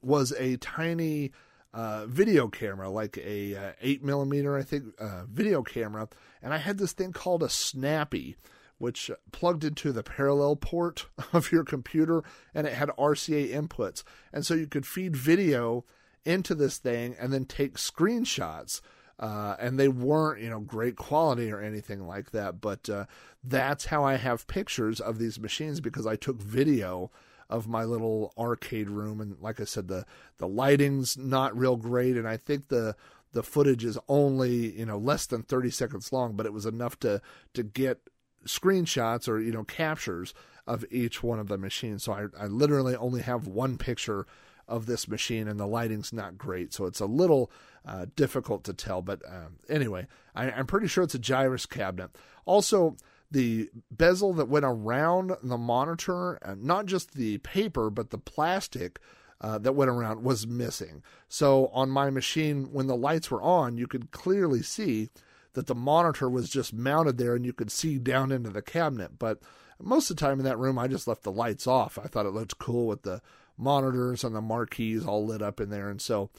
was 0.01 0.33
a 0.33 0.57
tiny 0.57 1.31
uh, 1.73 2.05
video 2.07 2.47
camera, 2.47 2.89
like 2.89 3.17
a 3.17 3.55
uh, 3.55 3.71
eight 3.81 4.03
millimeter, 4.03 4.57
I 4.57 4.63
think, 4.63 4.85
uh, 4.99 5.23
video 5.25 5.63
camera, 5.63 6.09
and 6.41 6.53
I 6.53 6.57
had 6.57 6.77
this 6.77 6.93
thing 6.93 7.11
called 7.11 7.43
a 7.43 7.49
Snappy, 7.49 8.35
which 8.77 9.09
plugged 9.31 9.63
into 9.63 9.91
the 9.91 10.03
parallel 10.03 10.55
port 10.55 11.07
of 11.33 11.51
your 11.51 11.63
computer 11.63 12.23
and 12.53 12.67
it 12.67 12.73
had 12.73 12.89
RCA 12.89 13.51
inputs. 13.51 14.03
And 14.33 14.45
so 14.45 14.53
you 14.53 14.67
could 14.67 14.85
feed 14.85 15.15
video 15.15 15.85
into 16.25 16.55
this 16.55 16.77
thing 16.77 17.15
and 17.19 17.31
then 17.31 17.45
take 17.45 17.75
screenshots. 17.75 18.81
Uh, 19.17 19.55
and 19.59 19.79
they 19.79 19.87
weren't, 19.87 20.41
you 20.41 20.49
know, 20.49 20.59
great 20.59 20.97
quality 20.97 21.49
or 21.49 21.61
anything 21.61 22.05
like 22.05 22.31
that. 22.31 22.59
But 22.59 22.89
uh, 22.89 23.05
that's 23.41 23.85
how 23.85 24.03
I 24.03 24.15
have 24.15 24.45
pictures 24.47 24.99
of 24.99 25.19
these 25.19 25.39
machines 25.39 25.79
because 25.79 26.05
I 26.05 26.17
took 26.17 26.41
video 26.41 27.11
of 27.49 27.67
my 27.67 27.83
little 27.83 28.33
arcade 28.37 28.89
room. 28.89 29.21
And 29.21 29.37
like 29.39 29.61
I 29.61 29.63
said, 29.63 29.87
the 29.87 30.05
the 30.37 30.47
lighting's 30.47 31.17
not 31.17 31.57
real 31.57 31.77
great, 31.77 32.17
and 32.17 32.27
I 32.27 32.37
think 32.37 32.67
the 32.67 32.95
the 33.31 33.43
footage 33.43 33.85
is 33.85 33.97
only 34.07 34.77
you 34.77 34.85
know 34.85 34.97
less 34.97 35.25
than 35.25 35.43
30 35.43 35.69
seconds 35.69 36.11
long, 36.11 36.33
but 36.33 36.45
it 36.45 36.53
was 36.53 36.65
enough 36.65 36.99
to 37.01 37.21
to 37.53 37.63
get 37.63 37.99
screenshots 38.45 39.27
or 39.27 39.39
you 39.39 39.51
know 39.51 39.63
captures 39.63 40.33
of 40.67 40.85
each 40.89 41.21
one 41.21 41.39
of 41.39 41.47
the 41.47 41.57
machines. 41.57 42.03
So 42.03 42.13
I, 42.13 42.43
I 42.43 42.47
literally 42.47 42.95
only 42.95 43.21
have 43.21 43.47
one 43.47 43.77
picture 43.77 44.25
of 44.67 44.87
this 44.87 45.07
machine, 45.07 45.47
and 45.47 45.59
the 45.59 45.67
lighting's 45.67 46.11
not 46.11 46.37
great, 46.37 46.73
so 46.73 46.85
it's 46.85 46.99
a 46.99 47.05
little 47.05 47.51
uh, 47.85 48.07
difficult 48.15 48.63
to 48.63 48.73
tell. 48.73 49.01
But 49.01 49.21
uh, 49.25 49.49
anyway, 49.69 50.07
I, 50.33 50.49
I'm 50.49 50.65
pretty 50.65 50.87
sure 50.87 51.03
it's 51.03 51.13
a 51.13 51.19
Gyruss 51.19 51.69
cabinet. 51.69 52.11
Also, 52.45 52.97
the 53.29 53.69
bezel 53.91 54.33
that 54.33 54.49
went 54.49 54.65
around 54.65 55.33
the 55.43 55.57
monitor, 55.57 56.39
uh, 56.43 56.55
not 56.57 56.87
just 56.87 57.13
the 57.13 57.37
paper, 57.39 57.89
but 57.91 58.09
the 58.09 58.17
plastic, 58.17 58.99
uh, 59.41 59.57
that 59.59 59.73
went 59.73 59.91
around 59.91 60.23
was 60.23 60.47
missing. 60.47 61.03
So 61.27 61.67
on 61.67 61.89
my 61.89 62.09
machine, 62.09 62.71
when 62.71 62.87
the 62.87 62.95
lights 62.95 63.29
were 63.29 63.41
on, 63.41 63.77
you 63.77 63.85
could 63.87 64.11
clearly 64.11 64.61
see 64.61 65.09
that 65.55 65.67
the 65.67 65.75
monitor 65.75 66.29
was 66.29 66.49
just 66.49 66.73
mounted 66.73 67.17
there 67.17 67.35
and 67.35 67.45
you 67.45 67.53
could 67.53 67.71
see 67.71 67.97
down 67.97 68.31
into 68.31 68.49
the 68.49 68.61
cabinet. 68.61 69.17
But 69.17 69.39
most 69.81 70.09
of 70.09 70.17
the 70.17 70.21
time 70.21 70.39
in 70.39 70.45
that 70.45 70.59
room, 70.59 70.77
I 70.77 70.87
just 70.87 71.07
left 71.07 71.23
the 71.23 71.31
lights 71.31 71.67
off. 71.67 71.97
I 71.97 72.07
thought 72.07 72.25
it 72.25 72.33
looked 72.33 72.59
cool 72.59 72.87
with 72.87 73.03
the 73.03 73.21
monitors 73.57 74.23
and 74.23 74.35
the 74.35 74.41
marquees 74.41 75.05
all 75.05 75.25
lit 75.25 75.41
up 75.41 75.59
in 75.59 75.69
there. 75.69 75.89
And 75.89 76.01
so 76.01 76.29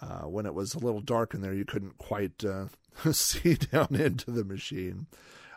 uh, 0.00 0.22
when 0.22 0.46
it 0.46 0.54
was 0.54 0.74
a 0.74 0.78
little 0.78 1.00
dark 1.00 1.34
in 1.34 1.40
there, 1.40 1.54
you 1.54 1.64
couldn't 1.64 1.98
quite 1.98 2.44
uh, 2.44 2.66
see 3.12 3.54
down 3.72 3.94
into 3.94 4.30
the 4.30 4.44
machine. 4.44 5.06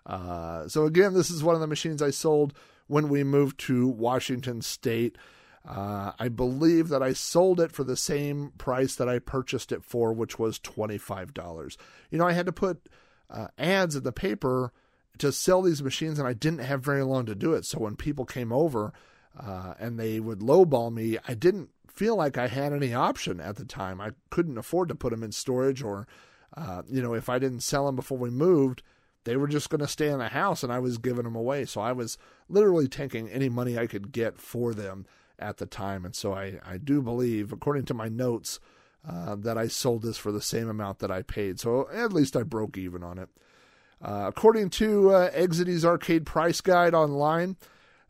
Uh, 0.05 0.67
so 0.67 0.85
again, 0.85 1.13
this 1.13 1.29
is 1.29 1.43
one 1.43 1.55
of 1.55 1.61
the 1.61 1.67
machines 1.67 2.01
I 2.01 2.09
sold 2.09 2.53
when 2.87 3.09
we 3.09 3.23
moved 3.23 3.59
to 3.61 3.87
Washington 3.87 4.61
State. 4.61 5.17
Uh, 5.67 6.13
I 6.17 6.29
believe 6.29 6.87
that 6.89 7.03
I 7.03 7.13
sold 7.13 7.59
it 7.59 7.71
for 7.71 7.83
the 7.83 7.97
same 7.97 8.53
price 8.57 8.95
that 8.95 9.09
I 9.09 9.19
purchased 9.19 9.71
it 9.71 9.83
for, 9.83 10.13
which 10.13 10.39
was 10.39 10.57
$25. 10.57 11.77
You 12.09 12.17
know, 12.17 12.27
I 12.27 12.31
had 12.31 12.45
to 12.45 12.51
put 12.51 12.89
uh, 13.29 13.47
ads 13.57 13.95
in 13.95 14.03
the 14.03 14.11
paper 14.11 14.71
to 15.17 15.31
sell 15.31 15.61
these 15.61 15.83
machines, 15.83 16.17
and 16.17 16.27
I 16.27 16.33
didn't 16.33 16.59
have 16.59 16.81
very 16.81 17.03
long 17.03 17.25
to 17.25 17.35
do 17.35 17.53
it. 17.53 17.65
So 17.65 17.79
when 17.79 17.95
people 17.95 18.25
came 18.25 18.51
over 18.51 18.93
uh, 19.37 19.73
and 19.79 19.99
they 19.99 20.19
would 20.19 20.39
lowball 20.39 20.93
me, 20.93 21.17
I 21.27 21.33
didn't 21.33 21.69
feel 21.87 22.15
like 22.15 22.37
I 22.37 22.47
had 22.47 22.73
any 22.73 22.93
option 22.93 23.39
at 23.39 23.57
the 23.57 23.65
time. 23.65 23.99
I 23.99 24.11
couldn't 24.29 24.57
afford 24.57 24.89
to 24.89 24.95
put 24.95 25.11
them 25.11 25.23
in 25.23 25.31
storage, 25.31 25.83
or, 25.83 26.07
uh, 26.55 26.83
you 26.89 27.01
know, 27.01 27.13
if 27.13 27.27
I 27.29 27.39
didn't 27.39 27.61
sell 27.61 27.85
them 27.85 27.95
before 27.95 28.17
we 28.17 28.29
moved, 28.29 28.81
they 29.25 29.35
were 29.35 29.47
just 29.47 29.69
going 29.69 29.81
to 29.81 29.87
stay 29.87 30.07
in 30.07 30.19
the 30.19 30.29
house 30.29 30.63
and 30.63 30.71
I 30.71 30.79
was 30.79 30.97
giving 30.97 31.25
them 31.25 31.35
away. 31.35 31.65
So 31.65 31.81
I 31.81 31.91
was 31.91 32.17
literally 32.47 32.87
taking 32.87 33.29
any 33.29 33.49
money 33.49 33.77
I 33.77 33.85
could 33.85 34.11
get 34.11 34.37
for 34.37 34.73
them 34.73 35.05
at 35.37 35.57
the 35.57 35.65
time. 35.65 36.05
And 36.05 36.15
so 36.15 36.33
I, 36.33 36.59
I 36.65 36.77
do 36.77 37.01
believe, 37.01 37.51
according 37.51 37.85
to 37.85 37.93
my 37.93 38.07
notes, 38.07 38.59
uh, 39.07 39.35
that 39.35 39.57
I 39.57 39.67
sold 39.67 40.01
this 40.01 40.17
for 40.17 40.31
the 40.31 40.41
same 40.41 40.69
amount 40.69 40.99
that 40.99 41.11
I 41.11 41.21
paid. 41.21 41.59
So 41.59 41.87
at 41.91 42.13
least 42.13 42.35
I 42.35 42.43
broke 42.43 42.77
even 42.77 43.03
on 43.03 43.17
it. 43.17 43.29
Uh, 44.01 44.25
according 44.27 44.69
to 44.69 45.11
uh, 45.11 45.29
Exidy's 45.33 45.83
arcade 45.83 46.25
price 46.25 46.61
guide 46.61 46.93
online, 46.93 47.57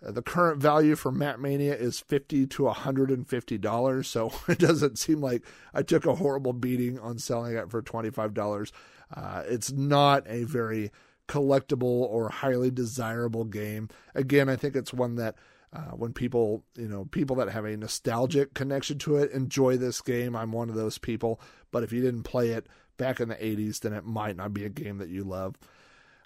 uh, 0.06 0.12
the 0.12 0.22
current 0.22 0.62
value 0.62 0.96
for 0.96 1.12
Mat 1.12 1.40
Mania 1.40 1.76
is 1.76 2.00
fifty 2.00 2.46
to 2.48 2.68
hundred 2.70 3.10
and 3.10 3.28
fifty 3.28 3.58
dollars. 3.58 4.08
So 4.08 4.32
it 4.48 4.60
doesn't 4.60 5.00
seem 5.00 5.22
like 5.22 5.44
I 5.74 5.82
took 5.82 6.06
a 6.06 6.16
horrible 6.16 6.54
beating 6.54 7.00
on 7.00 7.18
selling 7.18 7.56
it 7.56 7.72
for 7.72 7.82
twenty 7.82 8.10
five 8.12 8.34
dollars. 8.34 8.72
Uh, 9.14 9.44
it's 9.48 9.72
not 9.72 10.24
a 10.28 10.44
very 10.44 10.92
collectible 11.28 11.84
or 11.84 12.30
highly 12.30 12.72
desirable 12.72 13.46
game. 13.46 13.90
Again, 14.16 14.50
I 14.50 14.56
think 14.56 14.76
it's 14.76 14.94
one 14.94 15.16
that 15.16 15.36
uh, 15.72 15.92
when 15.92 16.14
people, 16.14 16.64
you 16.76 16.88
know, 16.88 17.06
people 17.06 17.36
that 17.38 17.50
have 17.50 17.66
a 17.66 17.78
nostalgic 17.78 18.54
connection 18.54 18.98
to 19.00 19.18
it 19.18 19.32
enjoy 19.32 19.78
this 19.78 20.02
game. 20.02 20.36
I'm 20.36 20.52
one 20.52 20.70
of 20.70 20.76
those 20.76 20.98
people. 20.98 21.40
But 21.72 21.84
if 21.84 21.92
you 21.92 22.02
didn't 22.02 22.24
play 22.24 22.50
it 22.50 22.68
back 22.98 23.20
in 23.20 23.30
the 23.30 23.36
80s, 23.36 23.80
then 23.80 23.94
it 23.94 24.06
might 24.06 24.36
not 24.36 24.54
be 24.54 24.66
a 24.66 24.70
game 24.70 24.98
that 24.98 25.10
you 25.10 25.24
love. 25.24 25.56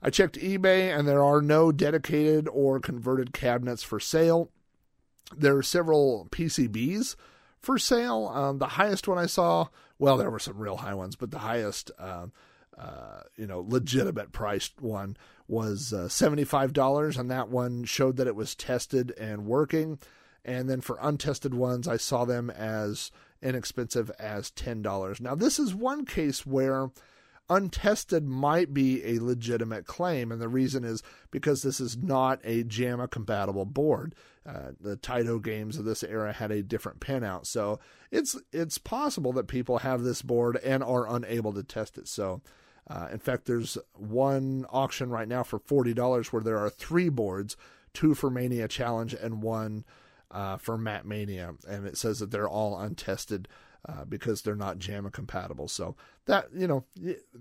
I 0.02 0.10
checked 0.10 0.40
eBay 0.40 0.98
and 0.98 1.08
there 1.08 1.24
are 1.24 1.42
no 1.42 1.72
dedicated 1.72 2.48
or 2.50 2.80
converted 2.80 3.34
cabinets 3.34 3.84
for 3.84 4.00
sale. 4.00 4.50
There 5.36 5.58
are 5.58 5.64
several 5.64 6.28
PCBs 6.32 7.16
for 7.60 7.78
sale. 7.78 8.30
Um, 8.34 8.60
the 8.60 8.68
highest 8.68 9.08
one 9.08 9.18
I 9.18 9.26
saw, 9.26 9.68
well, 10.00 10.18
there 10.18 10.30
were 10.30 10.40
some 10.40 10.58
real 10.58 10.78
high 10.78 10.94
ones, 10.94 11.16
but 11.16 11.32
the 11.32 11.40
highest, 11.40 11.92
uh, 11.98 12.28
uh, 12.78 13.22
you 13.38 13.48
know, 13.48 13.62
legitimate 13.62 14.32
priced 14.32 14.82
one 14.82 15.16
was 15.54 15.94
uh, 15.94 16.08
$75, 16.10 17.18
and 17.18 17.32
that 17.32 17.50
one 17.50 17.84
showed 17.86 18.18
that 18.18 18.28
it 18.28 18.36
was 18.36 18.56
tested 18.56 19.12
and 19.18 19.46
working. 19.46 20.00
And 20.44 20.70
then 20.70 20.82
for 20.82 20.98
untested 21.02 21.54
ones, 21.54 21.88
I 21.88 21.98
saw 21.98 22.26
them 22.26 22.50
as 22.50 23.12
inexpensive 23.42 24.12
as 24.20 24.52
$10. 24.52 25.22
Now, 25.22 25.36
this 25.36 25.60
is 25.60 25.74
one 25.74 26.06
case 26.06 26.46
where 26.46 26.90
untested 27.50 28.26
might 28.26 28.74
be 28.74 29.04
a 29.06 29.20
legitimate 29.20 29.86
claim, 29.86 30.32
and 30.32 30.42
the 30.42 30.48
reason 30.48 30.84
is 30.84 31.04
because 31.30 31.62
this 31.62 31.80
is 31.80 31.98
not 31.98 32.40
a 32.44 32.64
JAMMA 32.64 33.10
compatible 33.10 33.66
board. 33.66 34.16
Uh, 34.46 34.72
the 34.80 34.98
Taito 34.98 35.42
games 35.42 35.78
of 35.78 35.86
this 35.86 36.04
era 36.04 36.34
had 36.34 36.52
a 36.52 36.64
different 36.64 37.00
pinout, 37.00 37.46
so 37.46 37.80
it's 38.12 38.36
it's 38.52 38.78
possible 38.78 39.32
that 39.34 39.48
people 39.48 39.80
have 39.80 40.04
this 40.04 40.22
board 40.22 40.58
and 40.58 40.84
are 40.84 41.08
unable 41.08 41.54
to 41.54 41.64
test 41.64 41.98
it. 41.98 42.08
So 42.08 42.42
uh, 42.88 43.08
in 43.12 43.20
fact, 43.20 43.46
there's 43.46 43.78
one 43.94 44.66
auction 44.70 45.10
right 45.10 45.28
now 45.28 45.44
for 45.44 45.60
$40 45.60 46.28
where 46.28 46.44
there 46.44 46.58
are 46.58 46.70
three 46.70 47.10
boards 47.10 47.56
two 47.94 48.16
for 48.16 48.30
Mania 48.30 48.68
Challenge 48.68 49.14
and 49.14 49.42
one 49.42 49.86
uh, 50.32 50.58
for 50.58 50.78
Mat 50.78 51.06
Mania. 51.06 51.54
And 51.68 51.86
it 51.86 51.98
says 51.98 52.20
that 52.20 52.32
they're 52.32 52.50
all 52.50 52.78
untested 52.80 53.48
uh, 53.88 54.06
because 54.06 54.42
they're 54.42 54.56
not 54.56 54.80
JAMMA 54.80 55.12
compatible. 55.12 55.68
So 55.68 55.96
that, 56.26 56.48
you 56.54 56.68
know, 56.68 56.86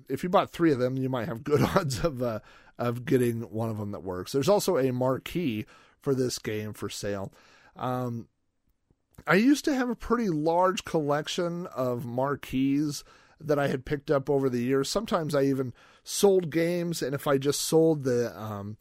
if 0.08 0.22
you 0.22 0.28
bought 0.28 0.50
three 0.50 0.72
of 0.72 0.78
them, 0.78 0.96
you 0.96 1.08
might 1.08 1.28
have 1.28 1.44
good 1.44 1.62
odds 1.76 2.04
of, 2.04 2.22
uh, 2.22 2.40
of 2.78 3.04
getting 3.04 3.42
one 3.42 3.70
of 3.70 3.78
them 3.78 3.92
that 3.92 4.02
works. 4.02 4.32
There's 4.32 4.48
also 4.48 4.76
a 4.76 4.92
marquee 4.92 5.66
for 6.00 6.14
this 6.14 6.38
game 6.38 6.72
for 6.72 6.88
sale. 6.88 7.32
Um, 7.76 8.28
I 9.26 9.34
used 9.34 9.64
to 9.66 9.74
have 9.74 9.88
a 9.88 9.94
pretty 9.94 10.28
large 10.28 10.84
collection 10.84 11.66
of 11.68 12.04
marquees 12.04 13.04
that 13.46 13.58
I 13.58 13.68
had 13.68 13.84
picked 13.84 14.10
up 14.10 14.28
over 14.28 14.48
the 14.48 14.62
years. 14.62 14.88
Sometimes 14.88 15.34
I 15.34 15.42
even 15.44 15.72
sold 16.04 16.50
games, 16.50 17.02
and 17.02 17.14
if 17.14 17.26
I 17.26 17.38
just 17.38 17.60
sold 17.62 18.04
the 18.04 18.38
um, 18.40 18.76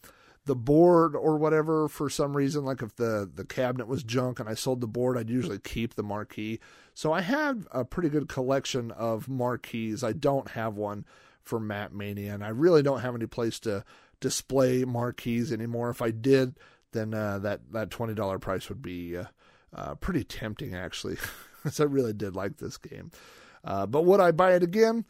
the 0.45 0.55
board 0.55 1.15
or 1.15 1.37
whatever 1.37 1.87
for 1.87 2.09
some 2.09 2.35
reason, 2.35 2.65
like 2.65 2.81
if 2.81 2.95
the 2.95 3.29
the 3.33 3.45
cabinet 3.45 3.87
was 3.87 4.03
junk 4.03 4.39
and 4.39 4.49
I 4.49 4.53
sold 4.53 4.81
the 4.81 4.87
board, 4.87 5.17
I'd 5.17 5.29
usually 5.29 5.59
keep 5.59 5.95
the 5.95 6.03
marquee. 6.03 6.59
So 6.93 7.13
I 7.13 7.21
had 7.21 7.65
a 7.71 7.85
pretty 7.85 8.09
good 8.09 8.27
collection 8.27 8.91
of 8.91 9.29
marquees. 9.29 10.03
I 10.03 10.13
don't 10.13 10.51
have 10.51 10.75
one 10.75 11.05
for 11.43 11.59
Mat 11.59 11.93
Mania, 11.93 12.33
and 12.33 12.43
I 12.43 12.49
really 12.49 12.83
don't 12.83 13.01
have 13.01 13.15
any 13.15 13.27
place 13.27 13.59
to 13.61 13.83
display 14.19 14.83
marquees 14.85 15.51
anymore. 15.51 15.89
If 15.89 16.01
I 16.01 16.11
did, 16.11 16.57
then 16.91 17.13
uh, 17.13 17.39
that 17.39 17.71
that 17.71 17.91
twenty 17.91 18.13
dollar 18.13 18.39
price 18.39 18.69
would 18.69 18.81
be 18.81 19.17
uh, 19.17 19.25
uh, 19.73 19.95
pretty 19.95 20.23
tempting, 20.23 20.75
actually, 20.75 21.17
because 21.63 21.79
I 21.79 21.85
really 21.85 22.13
did 22.13 22.35
like 22.35 22.57
this 22.57 22.77
game. 22.77 23.11
Uh, 23.63 23.85
but 23.85 24.05
would 24.05 24.19
I 24.19 24.31
buy 24.31 24.53
it 24.53 24.63
again? 24.63 25.05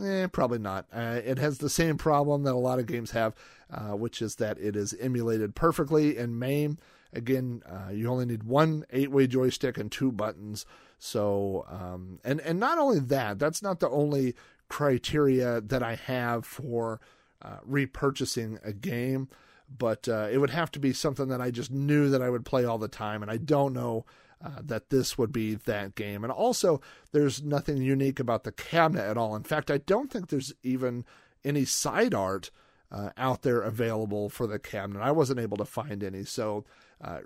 Eh, 0.00 0.26
probably 0.28 0.58
not. 0.58 0.86
Uh, 0.92 1.20
it 1.24 1.38
has 1.38 1.58
the 1.58 1.68
same 1.68 1.98
problem 1.98 2.44
that 2.44 2.54
a 2.54 2.56
lot 2.56 2.78
of 2.78 2.86
games 2.86 3.10
have, 3.10 3.34
uh, 3.70 3.94
which 3.94 4.22
is 4.22 4.36
that 4.36 4.58
it 4.58 4.74
is 4.74 4.94
emulated 4.94 5.54
perfectly 5.54 6.16
in 6.16 6.38
MAME. 6.38 6.78
Again, 7.12 7.62
uh, 7.66 7.90
you 7.92 8.08
only 8.08 8.24
need 8.24 8.44
one 8.44 8.86
eight-way 8.90 9.26
joystick 9.26 9.76
and 9.76 9.92
two 9.92 10.10
buttons. 10.10 10.64
So, 10.98 11.66
um, 11.68 12.20
and 12.24 12.40
and 12.40 12.58
not 12.58 12.78
only 12.78 13.00
that, 13.00 13.38
that's 13.38 13.62
not 13.62 13.80
the 13.80 13.90
only 13.90 14.34
criteria 14.68 15.60
that 15.60 15.82
I 15.82 15.96
have 15.96 16.46
for 16.46 17.00
uh, 17.42 17.58
repurchasing 17.68 18.58
a 18.64 18.72
game, 18.72 19.28
but 19.68 20.08
uh, 20.08 20.28
it 20.30 20.38
would 20.38 20.50
have 20.50 20.70
to 20.70 20.78
be 20.78 20.94
something 20.94 21.28
that 21.28 21.40
I 21.40 21.50
just 21.50 21.70
knew 21.70 22.08
that 22.08 22.22
I 22.22 22.30
would 22.30 22.46
play 22.46 22.64
all 22.64 22.78
the 22.78 22.88
time, 22.88 23.20
and 23.20 23.30
I 23.30 23.36
don't 23.36 23.74
know 23.74 24.06
uh, 24.44 24.60
that 24.62 24.90
this 24.90 25.16
would 25.16 25.32
be 25.32 25.54
that 25.54 25.94
game. 25.94 26.24
And 26.24 26.32
also, 26.32 26.80
there's 27.12 27.42
nothing 27.42 27.76
unique 27.76 28.18
about 28.18 28.44
the 28.44 28.52
cabinet 28.52 29.02
at 29.02 29.16
all. 29.16 29.36
In 29.36 29.44
fact, 29.44 29.70
I 29.70 29.78
don't 29.78 30.10
think 30.10 30.28
there's 30.28 30.52
even 30.62 31.04
any 31.44 31.64
side 31.64 32.14
art 32.14 32.50
uh, 32.90 33.10
out 33.16 33.42
there 33.42 33.60
available 33.60 34.28
for 34.28 34.46
the 34.46 34.58
cabinet. 34.58 35.00
I 35.00 35.12
wasn't 35.12 35.40
able 35.40 35.56
to 35.58 35.64
find 35.64 36.02
any. 36.02 36.24
So, 36.24 36.64
uh, 37.00 37.20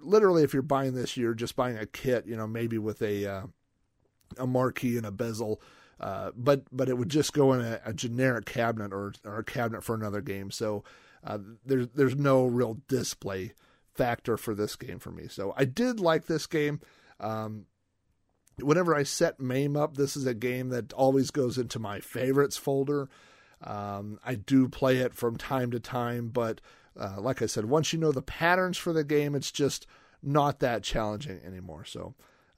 literally, 0.00 0.42
if 0.42 0.52
you're 0.52 0.62
buying 0.62 0.94
this, 0.94 1.16
you're 1.16 1.34
just 1.34 1.56
buying 1.56 1.76
a 1.76 1.86
kit, 1.86 2.26
you 2.26 2.36
know, 2.36 2.46
maybe 2.46 2.78
with 2.78 3.02
a 3.02 3.26
uh, 3.26 3.42
a 4.38 4.46
marquee 4.46 4.96
and 4.96 5.06
a 5.06 5.12
bezel. 5.12 5.60
Uh, 6.00 6.30
but 6.34 6.62
but 6.72 6.88
it 6.88 6.96
would 6.98 7.10
just 7.10 7.32
go 7.32 7.52
in 7.52 7.60
a, 7.60 7.80
a 7.84 7.92
generic 7.92 8.46
cabinet 8.46 8.92
or, 8.92 9.12
or 9.24 9.38
a 9.38 9.44
cabinet 9.44 9.84
for 9.84 9.94
another 9.94 10.20
game. 10.20 10.50
So 10.50 10.82
there's 11.64 11.88
there's 11.94 12.16
no 12.16 12.46
real 12.46 12.78
display 12.88 13.52
factor 13.94 14.36
for 14.36 14.54
this 14.54 14.76
game 14.76 14.98
for 14.98 15.10
me. 15.10 15.28
So 15.28 15.54
I 15.56 15.64
did 15.64 16.00
like 16.00 16.26
this 16.26 16.46
game. 16.46 16.80
Um, 17.20 17.66
whenever 18.60 18.94
I 18.94 19.02
set 19.02 19.40
MAME 19.40 19.76
up, 19.76 19.96
this 19.96 20.16
is 20.16 20.26
a 20.26 20.34
game 20.34 20.68
that 20.70 20.92
always 20.92 21.30
goes 21.30 21.58
into 21.58 21.78
my 21.78 22.00
favorites 22.00 22.56
folder. 22.56 23.08
Um, 23.62 24.18
I 24.24 24.34
do 24.34 24.68
play 24.68 24.98
it 24.98 25.14
from 25.14 25.36
time 25.36 25.70
to 25.70 25.80
time, 25.80 26.28
but 26.28 26.60
uh, 26.98 27.20
like 27.20 27.42
I 27.42 27.46
said, 27.46 27.66
once 27.66 27.92
you 27.92 27.98
know 27.98 28.12
the 28.12 28.22
patterns 28.22 28.76
for 28.76 28.92
the 28.92 29.04
game, 29.04 29.34
it's 29.34 29.52
just 29.52 29.86
not 30.22 30.60
that 30.60 30.82
challenging 30.82 31.40
anymore. 31.44 31.84
So, 31.84 32.14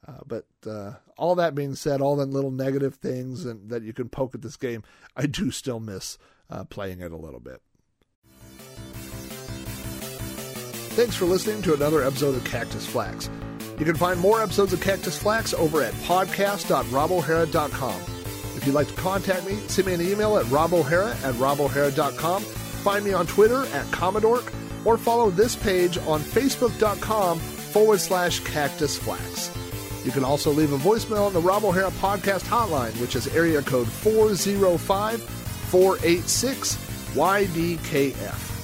uh, 0.07 0.19
but 0.25 0.45
uh, 0.67 0.93
all 1.17 1.35
that 1.35 1.55
being 1.55 1.75
said, 1.75 2.01
all 2.01 2.15
the 2.15 2.25
little 2.25 2.51
negative 2.51 2.95
things 2.95 3.45
and, 3.45 3.69
that 3.69 3.83
you 3.83 3.93
can 3.93 4.09
poke 4.09 4.35
at 4.35 4.41
this 4.41 4.57
game, 4.57 4.83
I 5.15 5.25
do 5.27 5.51
still 5.51 5.79
miss 5.79 6.17
uh, 6.49 6.63
playing 6.65 7.01
it 7.01 7.11
a 7.11 7.17
little 7.17 7.39
bit. 7.39 7.61
Thanks 10.95 11.17
for 11.17 11.25
listening 11.25 11.61
to 11.63 11.73
another 11.73 12.01
episode 12.01 12.35
of 12.35 12.45
Cactus 12.45 12.85
Flack's. 12.85 13.29
You 13.77 13.83
can 13.83 13.97
find 13.97 14.17
more 14.17 14.41
episodes 14.41 14.71
of 14.71 14.79
Cactus 14.79 15.17
Flack's 15.17 15.53
over 15.53 15.83
at 15.83 15.93
podcast.robohara.com. 15.95 18.01
If 18.55 18.65
you'd 18.65 18.75
like 18.75 18.87
to 18.87 18.93
contact 18.93 19.45
me, 19.45 19.57
send 19.67 19.87
me 19.87 19.95
an 19.95 20.01
email 20.01 20.37
at 20.37 20.45
robohara 20.45 21.11
at 21.25 21.35
robohara.com. 21.35 22.43
Find 22.43 23.03
me 23.03 23.11
on 23.11 23.27
Twitter 23.27 23.65
at 23.65 23.91
Commodore, 23.91 24.41
or 24.85 24.97
follow 24.97 25.29
this 25.29 25.57
page 25.57 25.97
on 25.97 26.21
facebook.com 26.21 27.39
forward 27.39 27.99
slash 27.99 28.39
cactus 28.39 28.97
flax. 28.97 29.51
You 30.05 30.11
can 30.11 30.23
also 30.23 30.51
leave 30.51 30.71
a 30.71 30.77
voicemail 30.77 31.27
on 31.27 31.33
the 31.33 31.41
Rob 31.41 31.65
O'Hara 31.65 31.91
Podcast 31.91 32.45
Hotline, 32.45 32.97
which 33.01 33.17
is 33.17 33.27
area 33.35 33.61
code 33.61 33.89
405 33.89 35.21
486 35.21 36.75
YDKF. 37.15 38.54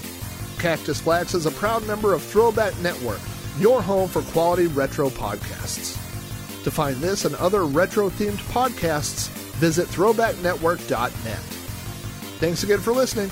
Cactus 0.62 1.02
Flax 1.02 1.34
is 1.34 1.48
a 1.48 1.52
proud 1.52 1.88
member 1.88 2.14
of 2.14 2.22
Throwback 2.22 2.78
Network, 2.82 3.20
your 3.58 3.82
home 3.82 4.08
for 4.08 4.22
quality 4.22 4.68
retro 4.68 5.10
podcasts. 5.10 5.98
To 6.64 6.70
find 6.70 6.98
this 6.98 7.26
and 7.26 7.34
other 7.38 7.66
retro 7.66 8.12
themed 8.12 8.38
podcasts, 8.54 9.30
visit 9.58 9.88
throwbacknetwork.net. 9.88 11.40
Thanks 12.40 12.62
again 12.62 12.80
for 12.80 12.94
listening. 12.94 13.32